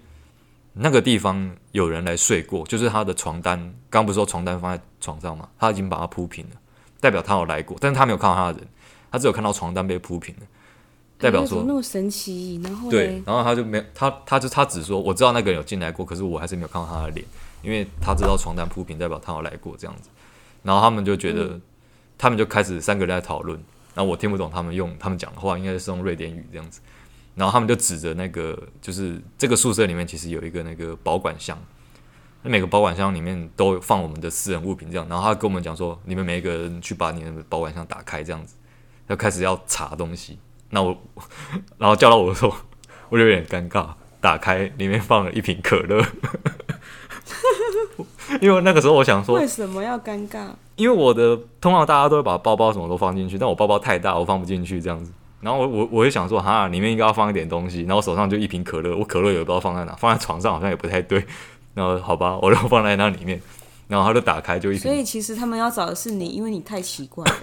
[0.73, 5.49] 那个地方有人来睡过，就是他的床单，刚不是说床单放在床上嘛？
[5.59, 6.53] 他已经把它铺平了，
[7.01, 8.69] 代表他有来过，但是他没有看到他的人，
[9.11, 10.43] 他只有看到床单被铺平了，
[11.19, 12.61] 代表说、欸、那么神奇。
[12.63, 17.27] 然后对，然后他就没有他，他就他只说我知道那个人有进来过，可是我还是没有看到他的脸，
[17.63, 20.09] 因为他知道床单铺平代表他有来过这样子。
[20.63, 21.63] 然后他们就觉得，嗯、
[22.17, 23.61] 他们就开始三个人在讨论，
[23.95, 26.81] 然后我听不懂他们用他们讲的话，应该是用瑞典语这样子。
[27.35, 31.59] 然后他们就指着那个，就是这个宿舍里面其实有一个那个保管箱，
[32.43, 35.09] 那每个保管箱里面都放我们的私人物品，这样。
[35.09, 38.55] 然后他跟我们讲说，你们每一个人去把你的保管箱打开，这样子，
[39.09, 40.39] 他开始要查东西。
[40.69, 40.97] 那我，
[41.79, 42.55] 然后叫到我的时候，
[43.09, 46.05] 我就有点尴尬，打开里面放了一瓶可乐，
[48.41, 50.49] 因为那个时候我想说，为什么要尴尬？
[50.83, 55.13] 因为我的通常大家都会把包包什么都放进去，但我包包太大，我放不进去这样子。
[55.41, 57.83] 然后我我我就想说，哈，里面应该要放一点东西。
[57.83, 61.25] 然后我手上就一瓶可乐，我可乐也不知道放在哪，放在床上好像也不太对。
[61.75, 63.41] 然后好吧，我就放在那里面。
[63.87, 64.83] 然后他就打开，就一瓶。
[64.83, 67.37] 所以其实他们要找的是你，因为你太奇怪了。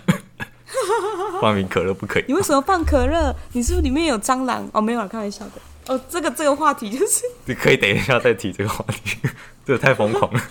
[1.39, 2.25] 放瓶可乐不可以？
[2.27, 3.33] 你为什么放可乐？
[3.53, 4.67] 你是不是里面有蟑螂？
[4.73, 5.51] 哦，没有，开玩笑的。
[5.87, 9.17] 哦，这个这个话题就是你 可以等一下再提这个话题，
[9.65, 10.41] 这个太疯狂了。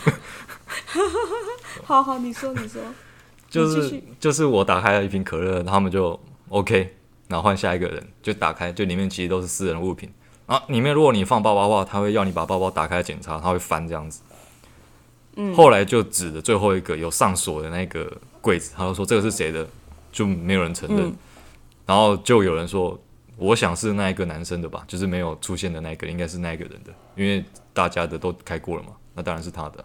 [1.88, 2.83] 好好，你说你说，
[3.48, 6.20] 就是就是我打开了一瓶可乐，他们就
[6.51, 6.94] OK。
[7.29, 10.12] 然后换下一个人，就打开，就里面其实都是私人物品。
[10.44, 14.20] 啊，里面如果你放包包的话，他会要你把包包打开检查，他会翻这样子。
[15.37, 15.55] 嗯。
[15.55, 19.66] 后来就指着最后一个有上锁的那个柜子，他就说这个是谁的，
[20.12, 21.07] 就没有人承认。
[21.07, 21.16] 嗯。
[21.87, 23.01] 然后就有人说，
[23.38, 29.83] 我想是那一个男生的吧，就是没有出现的那个，应该是那一个人的，因为大家的都开过了嘛，那当然是他的。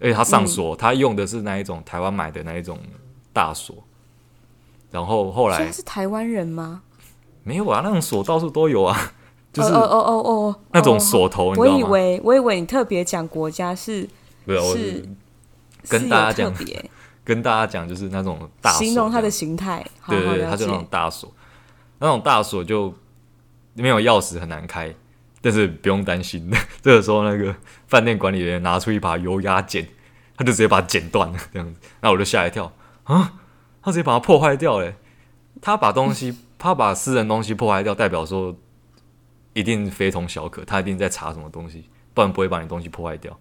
[0.00, 0.78] 而且他上锁，嗯。
[0.78, 2.78] 他用的是那一种台湾买的那一种
[3.32, 3.76] 大锁。
[4.90, 6.82] 然后后来是台湾人吗？
[7.42, 9.12] 没有啊，那种锁到处都有啊，
[9.52, 14.08] 就是哦哦哦哦，那种锁头，我以为我以为你特别讲国家是，
[14.46, 15.04] 是
[15.88, 16.52] 跟大家讲，
[17.24, 21.32] 跟大家讲就是那种大锁，形容它的形态，对对对，它就那种大锁，
[21.98, 22.92] 那种大锁就
[23.74, 24.94] 没有钥匙很难开，
[25.46, 26.50] 但是不用担心，
[26.82, 27.54] 这个时候那个
[27.86, 29.86] 饭店管理员拿出一把油压剪，
[30.36, 32.72] 他就直接把它剪断了，这样子，那我就吓一跳
[33.04, 33.34] 啊。
[33.80, 34.96] 他直接把它破坏掉嘞！
[35.62, 38.56] 他把东西， 他把私人东西破坏掉，代表说
[39.52, 43.38] 一定非同小可，他一定在查什么东西，不然不会把你东西破坏掉。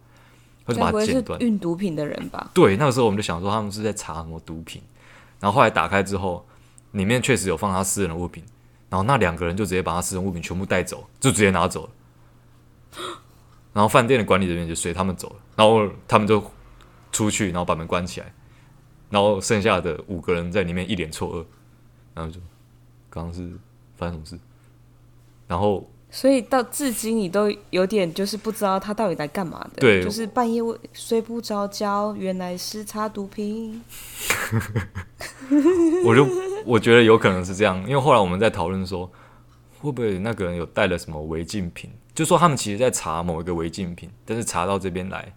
[0.64, 1.40] 他就把它剪断。
[1.40, 2.52] 运毒品的人吧？
[2.54, 4.80] 对，那个时候我们就想说他们是在查什么毒品。
[5.40, 6.46] 然后后来打开之后，
[6.92, 8.44] 里面确实有放他私人的物品。
[8.90, 11.90] 然后那两个人就直接把他私人物品全部带走，就直接拿走了。
[13.74, 16.42] 然后饭店的管理人员就随他们走了，然后他们就
[17.12, 18.34] 出去，然后把门关起来。
[19.10, 21.46] 然后剩下的五个人在里面一脸错愕，
[22.14, 22.40] 然后就
[23.10, 23.52] 刚刚是
[23.96, 24.40] 发生什么事？
[25.48, 33.82] 然后所以到至今你都有点就是不知道他到底来干嘛的，对，就是半夜睡不着觉，原来是查毒品。
[36.04, 36.26] 我就
[36.66, 39.10] 我觉得有可能是这样，因为后来我们在讨论说，
[39.80, 41.90] 会不会那个人有带了什么违禁品？
[42.14, 45.34] 就说他们其实在查某一个违禁品，但是查到这边来。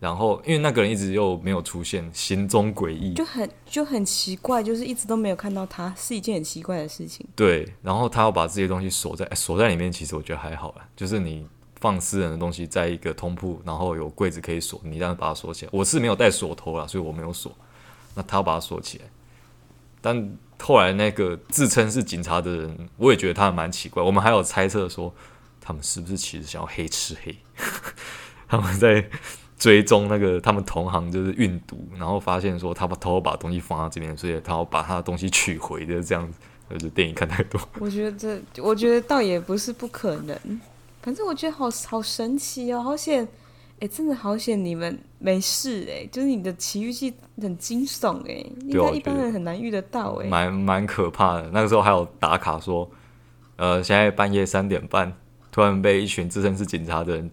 [0.00, 7.26] 然后，因为那个人一直又没有出现，行踪诡异，就很就很奇怪，就是一直都没有看到他，是一件很奇怪的事情。
[7.34, 11.44] 对，然后他要把这些东西锁在锁在里面，其实我觉得还好啦，就是你
[11.80, 15.70] 放私人的东西在一个通铺，然后有柜子可以锁，你这样把它锁起来。
[15.74, 17.50] 我是没有带锁头啦，所以我没有锁。
[18.14, 19.04] 那他要把它锁起来，
[20.00, 24.02] 但后来那个自称是警察的人，我也觉得他蛮奇怪。
[24.02, 25.14] 我们还有猜测说，
[25.60, 27.36] 他们是不是其实想要黑吃黑？
[28.48, 29.08] 他们在。
[29.58, 36.38] 追踪那个他们同行就是运毒，然后发现说他把偷偷把东西放到这边，所以他要把他的东西取回的这样子。
[36.70, 40.38] 就是电影看太多， 我觉得这我觉得倒也不是不可能，
[41.02, 43.26] 反正我觉得好好神奇哦，好险，
[43.80, 51.50] 哎，真的好险你们没事哎，就是你的奇遇记很惊悚哎，应该一般人很难遇得到哎，蛮蛮可怕的。
[51.52, 52.90] 那个时候还有打卡说，
[53.56, 55.12] 呃，现在半夜三点半，
[55.50, 57.30] 突然被一群自称是警察的人。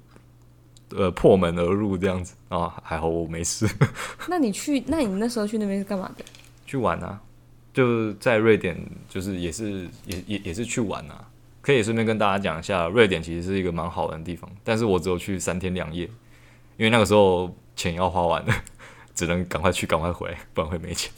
[0.95, 3.67] 呃，破门而入这样子啊，还好我没事。
[4.29, 6.23] 那你去，那你那时候去那边是干嘛的？
[6.63, 7.19] 去玩啊，
[7.73, 11.27] 就在瑞典，就是也是也也也是去玩啊。
[11.59, 16.07] 可以顺便跟大家讲一下，瑞典其实是一个蛮好玩的地方，但是我只有去三天两夜，
[16.77, 18.53] 因为那个时候钱要花完了，
[19.15, 21.11] 只能赶快去赶快回，不然会没钱。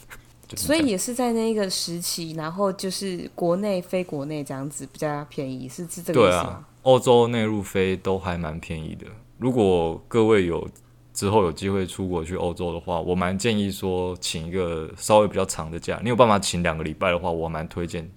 [0.56, 6.42] 所以也是在那个时期，然后就是国内飞国内这样子比较便宜，是是这个意思吗？
[6.42, 9.06] 对啊，欧洲内陆飞都还蛮便宜的。
[9.36, 10.66] 如果各位有
[11.12, 16.00] 之后有机会出国去欧洲的话，我蛮建议说请一个稍微比较长的假。
[16.02, 18.10] 你有办法请两个礼拜的话，我蛮推荐，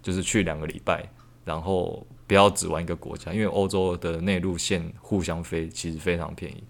[0.00, 1.04] 就是去两个礼拜，
[1.44, 6.62] 然后不要只玩一个国家，因为欧洲的内陆线互相飞其实非常便宜。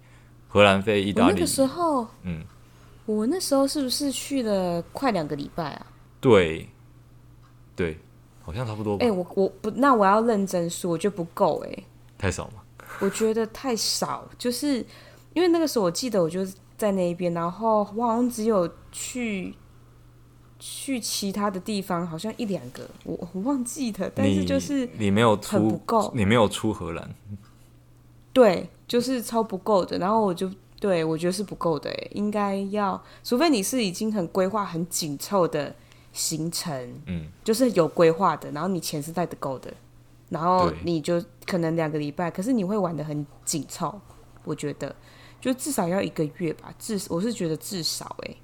[0.52, 2.42] 荷兰飞意大利，那个时候，嗯，
[3.06, 5.86] 我那时候是不是去了快两个礼拜啊？
[6.20, 6.68] 对，
[7.74, 7.98] 对，
[8.42, 8.98] 好像差不多。
[8.98, 11.84] 哎、欸，我我不，那我要认真说，我觉得不够，哎，
[12.18, 12.62] 太少吗？
[13.00, 14.84] 我觉得太少，就是
[15.32, 16.46] 因为那个时候我记得我就
[16.76, 19.54] 在那一边，然后我好像只有去
[20.58, 27.08] 去其他的地方，好像一两个，我我忘记了，但是就是你，没有出很不够，你没有出荷兰，
[28.34, 28.68] 对。
[28.92, 35.74] 就是超不够的，然后我就对我觉得是不够的，应该要，除非你是已经很规划很紧凑的
[36.12, 39.72] 行程，嗯，就是有规划的，然后你钱是带得够的，
[40.28, 43.98] 然后你就可能两个礼拜，可是你会玩的很紧凑，
[44.44, 44.94] 我觉得
[45.40, 48.36] 就至少要一个月吧，至我是觉得至少哎，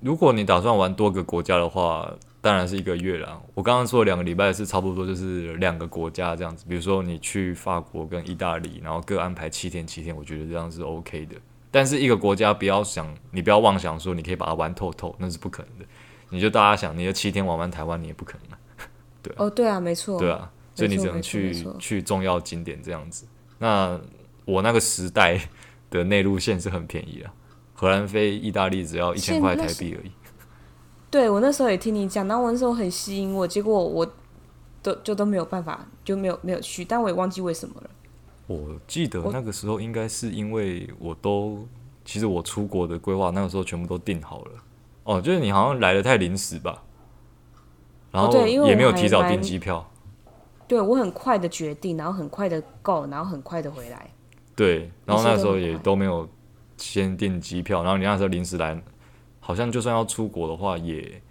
[0.00, 2.16] 如果你打算玩多个国家的话。
[2.46, 3.42] 当然是一个月了。
[3.54, 6.64] 我刚刚说两个礼拜是差不多，就是两个国家这样子。
[6.68, 11.34] 比如说你去法国跟意大利，然后各安排七天七天，我觉得这样是 OK 的。
[11.72, 15.84] 但是一个国家不要想，你不要妄想说你可以把它玩透透，那是不可能的。
[16.28, 18.56] 你就大家想，你的七天玩完台湾，你也不可能。
[19.20, 23.26] 对啊，哦，对啊，没错，对啊，所以你只能去去重要景点这样子。
[23.58, 23.98] 那
[24.44, 25.40] 我那个时代
[25.90, 27.34] 的内陆线是很便宜啊，
[27.74, 30.12] 荷兰飞意大利只要一千块台币而已。
[31.16, 34.06] 对，我那时候也听你讲，然后我那时候很吸引我，结果我
[34.82, 37.90] 都就都没有办法，就没有没有去，但我也忘记为什么了。
[38.46, 41.66] 我记得那个时候应该是因为我都
[42.04, 44.50] 其实我出国的规划那个时候全部都定好了。
[45.04, 46.82] 哦，就是你好像来的太临时吧，
[48.10, 49.90] 然后也没有提早订机票。
[50.68, 54.10] 对，我很快的决定，然后很快的 go，然后很快的回来。
[54.54, 56.28] 对，然后那时候也都没有
[56.76, 58.78] 先订机票，然后你那时候临时来。
[59.46, 61.22] 好像就算要出国的话，也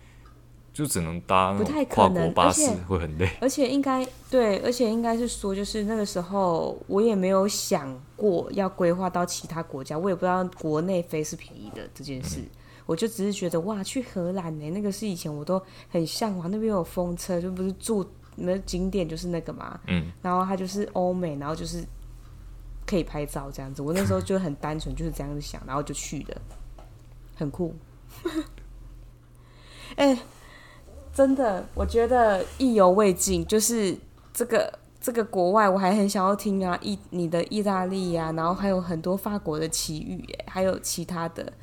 [0.72, 3.30] 就只能搭那种跨国巴士，会很累。
[3.42, 12.40] 而且应该对，而且应该是说，就是那个时候我也没有想过要规划到其他国家，我也不知道国内飞是便宜的这件事。
[12.40, 12.50] 嗯、
[12.86, 19.78] 我就只是觉得哇，去荷兰呢，那个是以前我都很向往，那边有风车，就不是住那景点就是那个嘛。
[19.88, 20.10] 嗯。
[20.22, 21.84] 然后它就是欧美，然后就是
[22.86, 23.82] 可以拍照这样子。
[23.82, 26.42] 我那时候就很单纯就是这样子想，然后就去了，
[27.36, 27.76] 很酷。
[29.96, 30.20] 哎、欸，
[31.14, 33.46] 真的，我觉得意犹未尽。
[33.46, 33.98] 就是
[34.34, 41.54] 这个这个国外，我还很想要听啊，意你的意大利呀、啊，然后还有很多法国的奇遇，哎，还有其他的。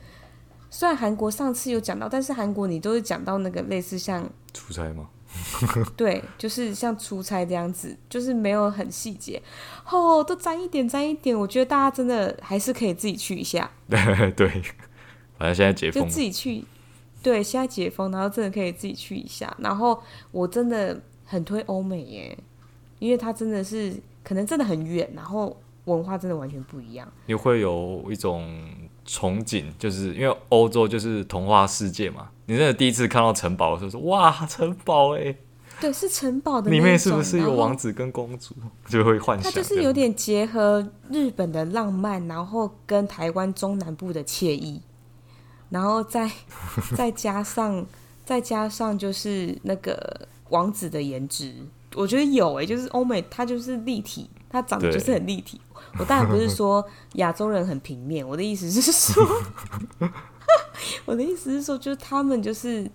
[0.71, 5.09] 虽然韩国上次有讲到，但是韩国你都是讲到那个类似像出差吗？
[5.97, 9.43] 对，就是像出差这样子，就是没有很细节。
[9.91, 11.39] 哦，都沾一点，沾一点。
[11.39, 13.71] 我觉得大家真的还是可以自己去一下。
[13.89, 14.63] 对。
[15.39, 16.65] 反正现在解封，就自己去。
[17.23, 19.57] 对，现在解封，然后真的可以自己去一下。
[19.61, 20.03] 然后
[20.33, 22.37] 我真的很推欧美耶，
[22.99, 27.07] 因为它真的是可能真的很远，然后文化真的完全不一样。
[27.27, 28.69] 你会有一种
[29.07, 32.29] 憧憬，就是因为欧洲就是童话世界嘛。
[32.47, 35.35] 你真的第一次看到城堡的时候说，哇，城堡哎。
[35.81, 38.55] 对，是城堡的里面是不是有王子跟公主？
[38.89, 39.51] 就会幻想。
[39.51, 44.81] 它就是有点结合日本的浪漫，然后跟台湾中南部的惬意。
[45.73, 46.31] 然后再
[46.95, 47.85] 再加上
[48.27, 51.55] 再加上就是那个王子的颜值，
[51.95, 55.59] 我觉得有诶，就是欧美他就是立体，他长得就是很立体。
[55.99, 59.27] 我当然不是说 亚洲人很平面，我的意思是说，
[61.07, 62.89] 我的意思是说，就是他们就是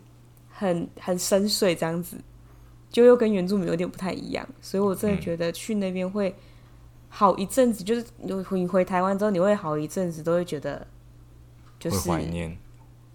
[0.50, 2.16] 很很深邃这样子，
[2.92, 6.36] 就又跟原住民有点不太一样，所以我真的觉得去那边会
[7.10, 10.86] 好一阵子，就是你回回台湾之后，你会好一阵子都会觉得
[11.80, 12.56] 就是怀念。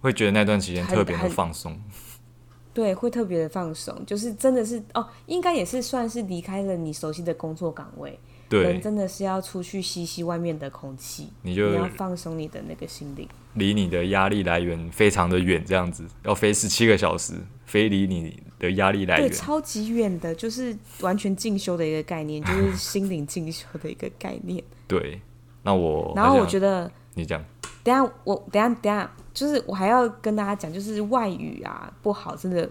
[0.02, 1.80] 会觉得那段时间特别的放松，
[2.74, 16.04] 对，会特别的放松，就是真的是哦，应该也是算是离开了你熟悉的工作岗位，对，人真的是要出去吸吸外面的空气，你就你要放松你的那个心灵，离你的压力来源非常的远，这样子。
[16.24, 17.34] 要飞十七个小时，
[17.66, 24.64] 飞离你的压力来源，对，超级远的，就是完全进修的一个概念，就是心灵进修的一个概念。
[24.88, 25.20] 对，
[25.62, 27.44] 那我然后我觉得你讲，
[27.84, 29.14] 等下我等下等下。
[29.34, 32.68] 就是我还要跟大家讲，就是外语啊不好，真的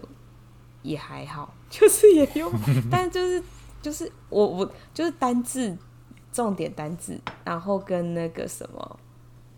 [0.82, 2.52] 也还好， 就是也用，
[2.90, 3.42] 但就是
[3.80, 5.76] 就是我我就是单字
[6.32, 8.98] 重点单字，然后跟那个什么，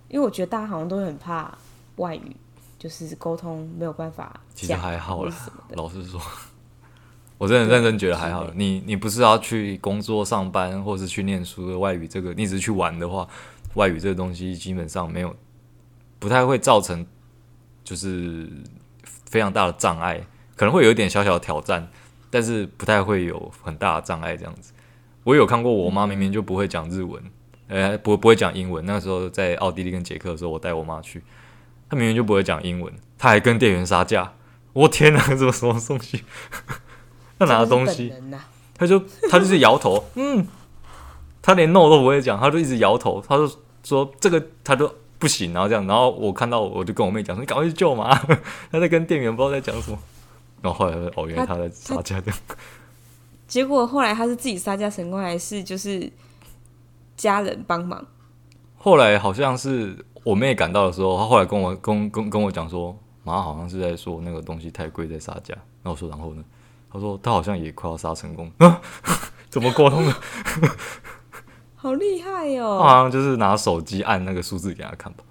[0.09, 1.57] 因为我觉得大家好像都很怕
[1.97, 2.35] 外语，
[2.79, 4.41] 就是沟通没有办法。
[4.55, 5.35] 其实还好啦，
[5.71, 6.21] 老实说，
[7.37, 8.51] 我真的认真觉得还好。
[8.55, 13.29] 你你不是要去工作上班，或是去念书的外语，这个你只是去玩的话，
[13.75, 15.35] 外语这个东西基本上没有。
[16.25, 17.05] 不太会造成，
[17.85, 18.49] 就是
[19.27, 21.87] 非常大的障碍，可能会有一点小小的挑战，
[22.31, 24.73] 但是不太会有很大的障碍这样子。
[25.25, 27.23] 我有看过我妈明明就不会讲日文，
[27.69, 28.87] 呃、欸，不不会讲英文。
[28.87, 31.23] 那个时候在奥地利跟捷克的时候，我带我妈去，
[31.91, 34.33] 她明明就不会讲英文，她还跟店员杀价。
[34.73, 36.25] 我天哪，这什么什么东西？
[37.39, 38.11] 他拿的东西，
[38.75, 38.99] 她就
[39.31, 40.47] 她就是摇头，嗯，
[41.43, 43.47] 她连 no 都不会讲，她就一直摇头，她就
[43.83, 48.15] 说这个她都不行，然后这样，然后我看到我就跟我妹讲说，你赶快去救嘛，
[48.71, 49.99] 他在跟店员不知道在讲什么，
[50.63, 52.41] 然后后来哦，原来他在杀价这样，
[53.47, 56.11] 结果后来他是自己杀价成功，还是就是
[57.17, 58.05] 家人帮忙？
[58.77, 66.45] 后来好像是我妹赶到的时候，她后来跟我跟跟跟我讲说，妈好像是在说那个东西太贵在杀价，然后我说然后呢？
[66.93, 68.81] 他说他好像也快要杀成功，啊、
[69.51, 70.15] 怎么沟通的？
[71.85, 72.79] 好厉害哟、哦！
[72.81, 75.23] 他好像就是拿手机按那个数字给他看吧。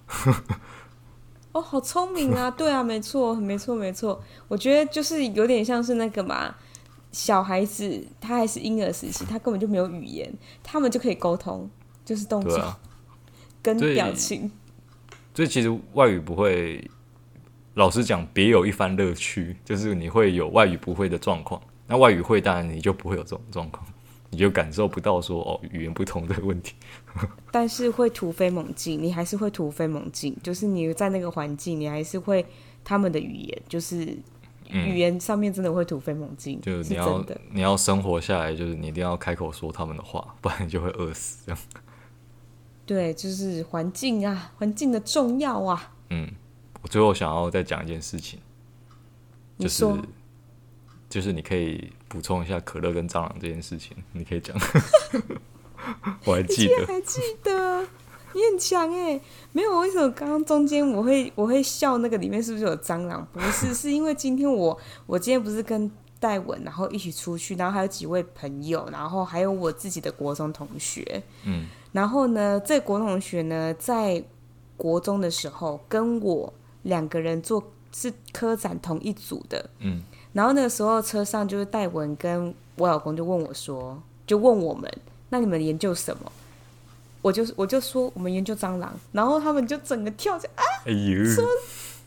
[1.52, 2.50] 哦，好聪明啊！
[2.56, 4.22] 对啊，没错，没错，没错。
[4.48, 6.54] 我觉得就是有点像是那个嘛，
[7.12, 10.32] 小孩子他还是婴儿时期，他根本就没有语言，
[10.62, 11.68] 他们就可以沟通，
[12.06, 12.78] 就是动作、啊、
[13.64, 14.52] 跟表情。
[15.34, 16.88] 所以其实外语不会。
[17.74, 21.60] 老实讲，别有一番乐趣，就是你会有外语不会的状况。
[21.88, 23.84] 那外语会，当然你就不会有这种状况，
[24.34, 26.74] 你就感受不到说哦语言不同的问题。
[27.52, 32.46] 但是会突飞猛进，你还是会突飞猛进，就是你在那个环境，你还是会
[32.84, 34.18] 他们的语言，就是
[34.70, 36.60] 语言上面真的会突飞猛进。
[36.60, 41.62] 就是你要你要生活下来，就是你一定要开口说他们的话， 不然你就会饿死这样。
[42.86, 45.94] 对，就是环境啊，环境的重要啊。
[46.10, 46.28] 嗯。
[46.82, 48.38] 我最后想要再讲一件事情，
[49.58, 49.86] 就是
[51.14, 54.58] 就是你可以补充一下可乐跟蟑螂这件事情，你可以讲。
[56.26, 57.82] 我还记得，还记得，
[58.34, 59.22] 你很强哎！
[59.52, 62.00] 没有，为什么刚刚中间我会我会笑？
[62.00, 63.24] 那个里面是不是有蟑螂？
[63.32, 71.22] 不是，是因为今天我我今天不是跟戴文，然后一起出去，然后还有几位朋友，然后还有我自己的国中同学。
[71.44, 74.24] 嗯，然后呢，这国中同学呢，在
[74.76, 76.52] 国中的时候跟我。
[76.84, 80.04] 两个人做是科展同一组的，嗯，
[80.34, 84.92] 然后那个时候车上就是戴文跟我老公就问我说，就问我们，
[85.30, 86.32] 那你们研究什么？
[87.22, 91.44] 我就我就说我们研究蟑螂，然后他们就整个跳起来啊，哎呦，说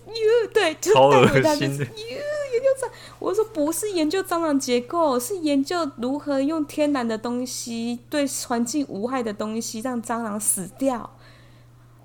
[0.06, 11.08] 呦，对，就是戴文他就是呦研究蟑，我说不是研究蟑螂结构，是研究如何用天然的东西对环境无害的东西让蟑螂死掉，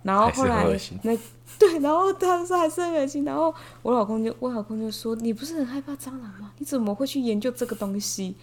[0.04, 0.66] 然后后来
[1.02, 1.18] 那。
[1.60, 6.52] 对，然后他说还是很恶心，然后我老公就我老公就说：“你不是很害怕蟑螂吗？
[6.58, 8.36] 你怎么会去研究这个东西？”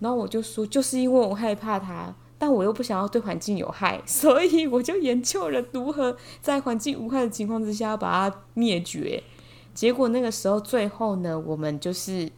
[0.00, 9.22] 然后我就说：“就是因为我害怕它，但我又不想要对环境有害， 所以我就研究了如何在环境无害的情况之下把它灭绝。
[9.74, 12.30] 结果那个时候最后呢，我们就是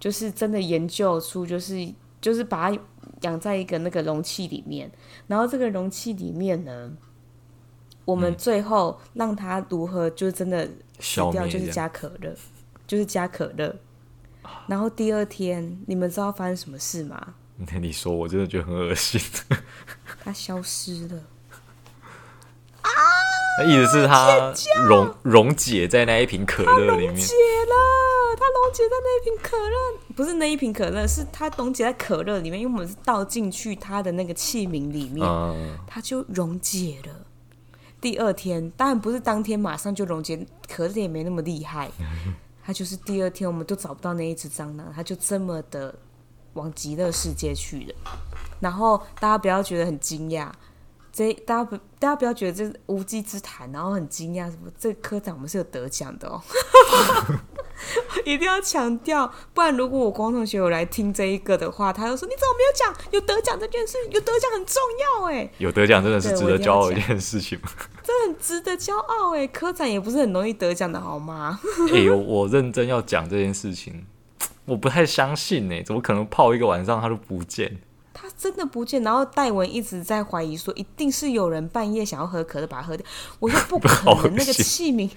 [0.00, 1.88] 就是真的研究出，就是
[2.20, 2.78] 就是把它
[3.22, 4.90] 养在一个那个容器里面，
[5.28, 6.92] 然后这个容器里面呢。”
[8.06, 10.66] 我们最后让他如何就是真的
[10.98, 12.34] 死掉，就是加可乐，
[12.86, 13.76] 就是加可乐。
[14.66, 17.34] 然后第二天，你们知道发生什么事吗？
[17.58, 19.20] 那 你说，我真的觉得很恶心。
[20.24, 21.16] 他消失了。
[22.82, 22.90] 啊！
[23.64, 24.54] 意思是他
[24.86, 27.08] 溶溶解在那一瓶可乐里面。
[27.08, 35.26] 溶解了，他溶解在那一瓶可乐，不是那一瓶可乐，是他溶解在可乐里面，因为我们是倒进去他的那个器皿里面，
[35.88, 37.25] 他就溶解了。
[38.06, 41.90] 第二天当然不是当天马上就溶解，可是也没那么厉害。
[42.62, 45.92] 他就是第二天，我们都找不到那一只蟑螂，他就这么的
[46.52, 47.94] 往极乐世界去了。
[48.60, 50.48] 然后大家不要觉得很惊讶，
[51.12, 54.70] 这大家不大家不要觉得这是无稽之谈，然后很惊讶什么？
[54.78, 56.40] 这个科长我们是有得奖的哦。
[58.24, 63.10] 一定要强调，不然如果我光同学有来听这一个的话，他就说：“你怎么没有讲？
[63.12, 64.82] 有得奖这件事，有得奖很重
[65.20, 67.68] 要哎。”有得奖真的是值得骄傲的一件事情吗？
[68.02, 69.46] 真的很值得骄傲哎！
[69.46, 71.58] 科展也不是很容易得奖的好吗？
[71.92, 74.06] 哎呦，我认真要讲这件事情，
[74.64, 77.78] 我不太相信哎，怎么可能泡一个晚上他都不见？
[78.14, 83.04] 他真的不见，然后戴文一直在怀疑说，一定是有人半夜想要喝可乐把它喝掉。
[83.38, 85.10] 我说不可能，那个器皿。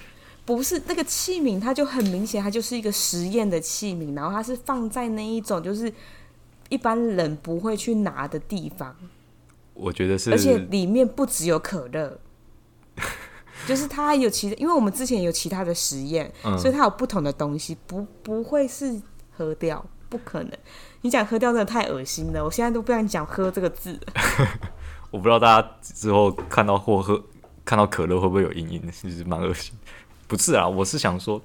[0.55, 5.93] 不是那个器皿，它就很明显，它就是一个实验的器皿，然后它是放在那一种就是
[6.69, 8.95] 一般人不会去拿的地方。
[9.75, 12.19] 我觉得是，而且里面不只有可乐，
[13.67, 18.99] 就是它还有其他，因为我们之前有其他的实验，嗯、所以它有不同的东西，不不会是
[19.37, 20.51] 喝掉，不可能。
[21.01, 23.99] 你讲喝掉真的太恶心了，我现在都不想讲喝这个字。
[25.11, 27.23] 我不知道大家之后看到或喝
[27.63, 29.75] 看到可乐会不会有阴影，其实蛮恶心。
[30.29, 31.41] 不是啊，我是想说，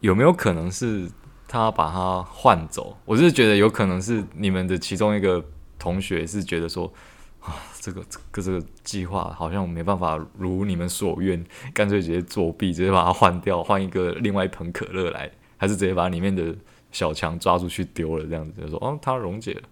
[0.00, 1.10] 有没有可能是
[1.48, 2.98] 他把它换走。
[3.06, 5.42] 我是觉得有可能是你们的其中一个
[5.78, 6.92] 同学是觉得说
[7.40, 11.42] 啊，这个这个这个计划好像没办法如你们所愿，
[11.72, 16.54] 干脆直接作弊，直接把它换掉，换一个另外一盆可乐来，还是直接把里面的
[16.92, 19.62] 小强抓出去丢了，这样子就说哦，它溶解了。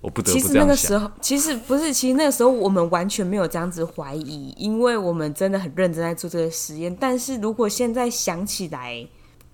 [0.00, 0.40] 我不得不这样想。
[0.40, 6.94] 其实那个时候，其实不是，其实那个时候我们完全没有这样子怀疑，因为我们真的很认真在做这个实验。
[6.94, 9.06] 但是如果现在想起来，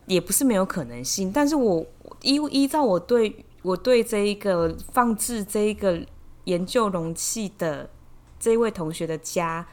[0.07, 1.33] 也不是没有可能性。
[1.33, 1.87] 但是我
[2.21, 5.99] 依依照我对我对这一个放置这一个
[6.45, 7.89] 研究容器的
[8.39, 9.67] 这一位同学的家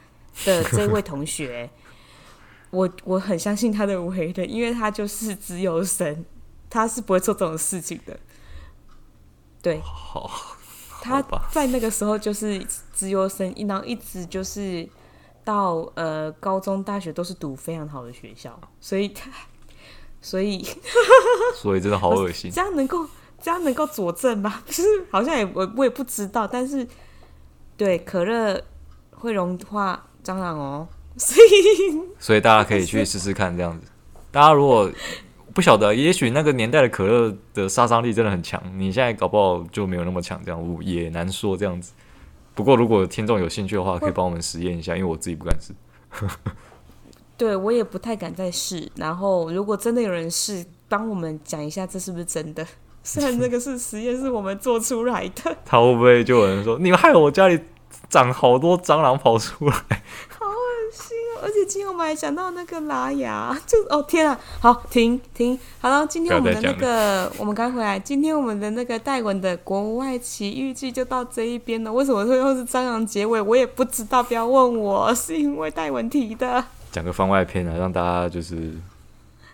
[0.46, 1.68] 的这一位同学，
[2.70, 6.24] 我我很相信他的为人，因为他就是自由神，
[6.70, 8.18] 他是不会做这种事情的。
[9.60, 10.30] 对，好。
[11.02, 14.88] 他在那个时候就是资优生，然后一直就是
[15.42, 19.28] 到呃高中、大学都是读非常好的学校，所以他
[20.20, 20.64] 所以
[21.56, 22.48] 所以真的好恶心。
[22.54, 23.04] 这样能够
[23.42, 24.62] 这样能够佐证吗？
[24.64, 26.86] 就是好像也我我也不知道，但是
[27.76, 28.62] 对可乐
[29.10, 30.86] 会融化蟑螂哦，
[31.16, 33.88] 所以所以大家可以去试试看这样子。
[34.30, 34.88] 大家如果
[35.54, 41.92] 不晓得，也许那个年代的可乐的杀伤力真的很强，你现在搞不好就没有那么强，这样也难说这样子。
[42.54, 45.72] 不过如果听众有兴趣的话，可以帮我们实验一下，因为我自己不敢试。
[47.36, 48.90] 对，我也不太敢再试。
[48.96, 52.66] 然后如果真的有人试，帮我们讲一下这是不是真的？
[53.02, 55.56] 虽然这个是实验，是我们做出来的。
[55.64, 57.58] 他会不会就有人说，你们害我家里
[58.08, 59.74] 长好多蟑螂跑出来？
[61.42, 64.38] 而且今天我们还讲到那个拉牙， 就哦天啊！
[64.60, 71.92] 好，停停，好了，今天我们的那个我们刚回来，今天我们的那个戴文的国外奇遇记就到这一边了。
[71.92, 73.40] 为什么最后是蟑螂结尾？
[73.40, 76.64] 我也不知道，不要问我，是因为戴文提的。
[76.92, 78.72] 讲个番外篇啊，让大家就是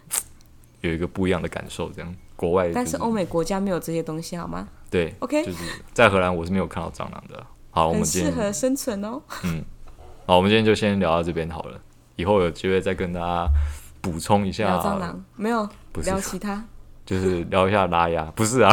[0.82, 2.74] 有一个不一样的感受，这样国外、就是。
[2.74, 4.68] 但是欧美国家没有这些东西，好吗？
[4.91, 5.59] 对，OK，就是
[5.95, 7.47] 在荷兰我是没有看到蟑螂的。
[7.70, 9.22] 好，我们很适合生存哦。
[9.45, 9.64] 嗯。
[10.29, 11.81] 好，我们今天就先聊到这边好了。
[12.16, 13.49] 以后有机会再跟大家
[14.03, 14.66] 补充一下。
[14.66, 15.66] 聊蟑螂没有？
[15.91, 16.62] 不是聊其他，
[17.07, 18.70] 就是聊一下拉牙，不是啊？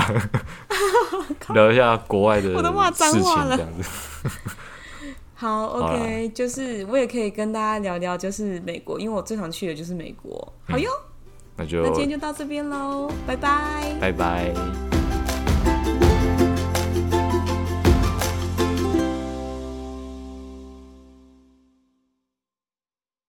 [1.56, 4.30] 聊一下国外的事情，这样子。
[5.36, 10.53] 好，OK，就是我也可以跟大家聊聊，就是美国，因为我最常去的就是美国。
[10.68, 14.95] 好哟、嗯，那就那今天就到这边喽，拜拜，拜拜。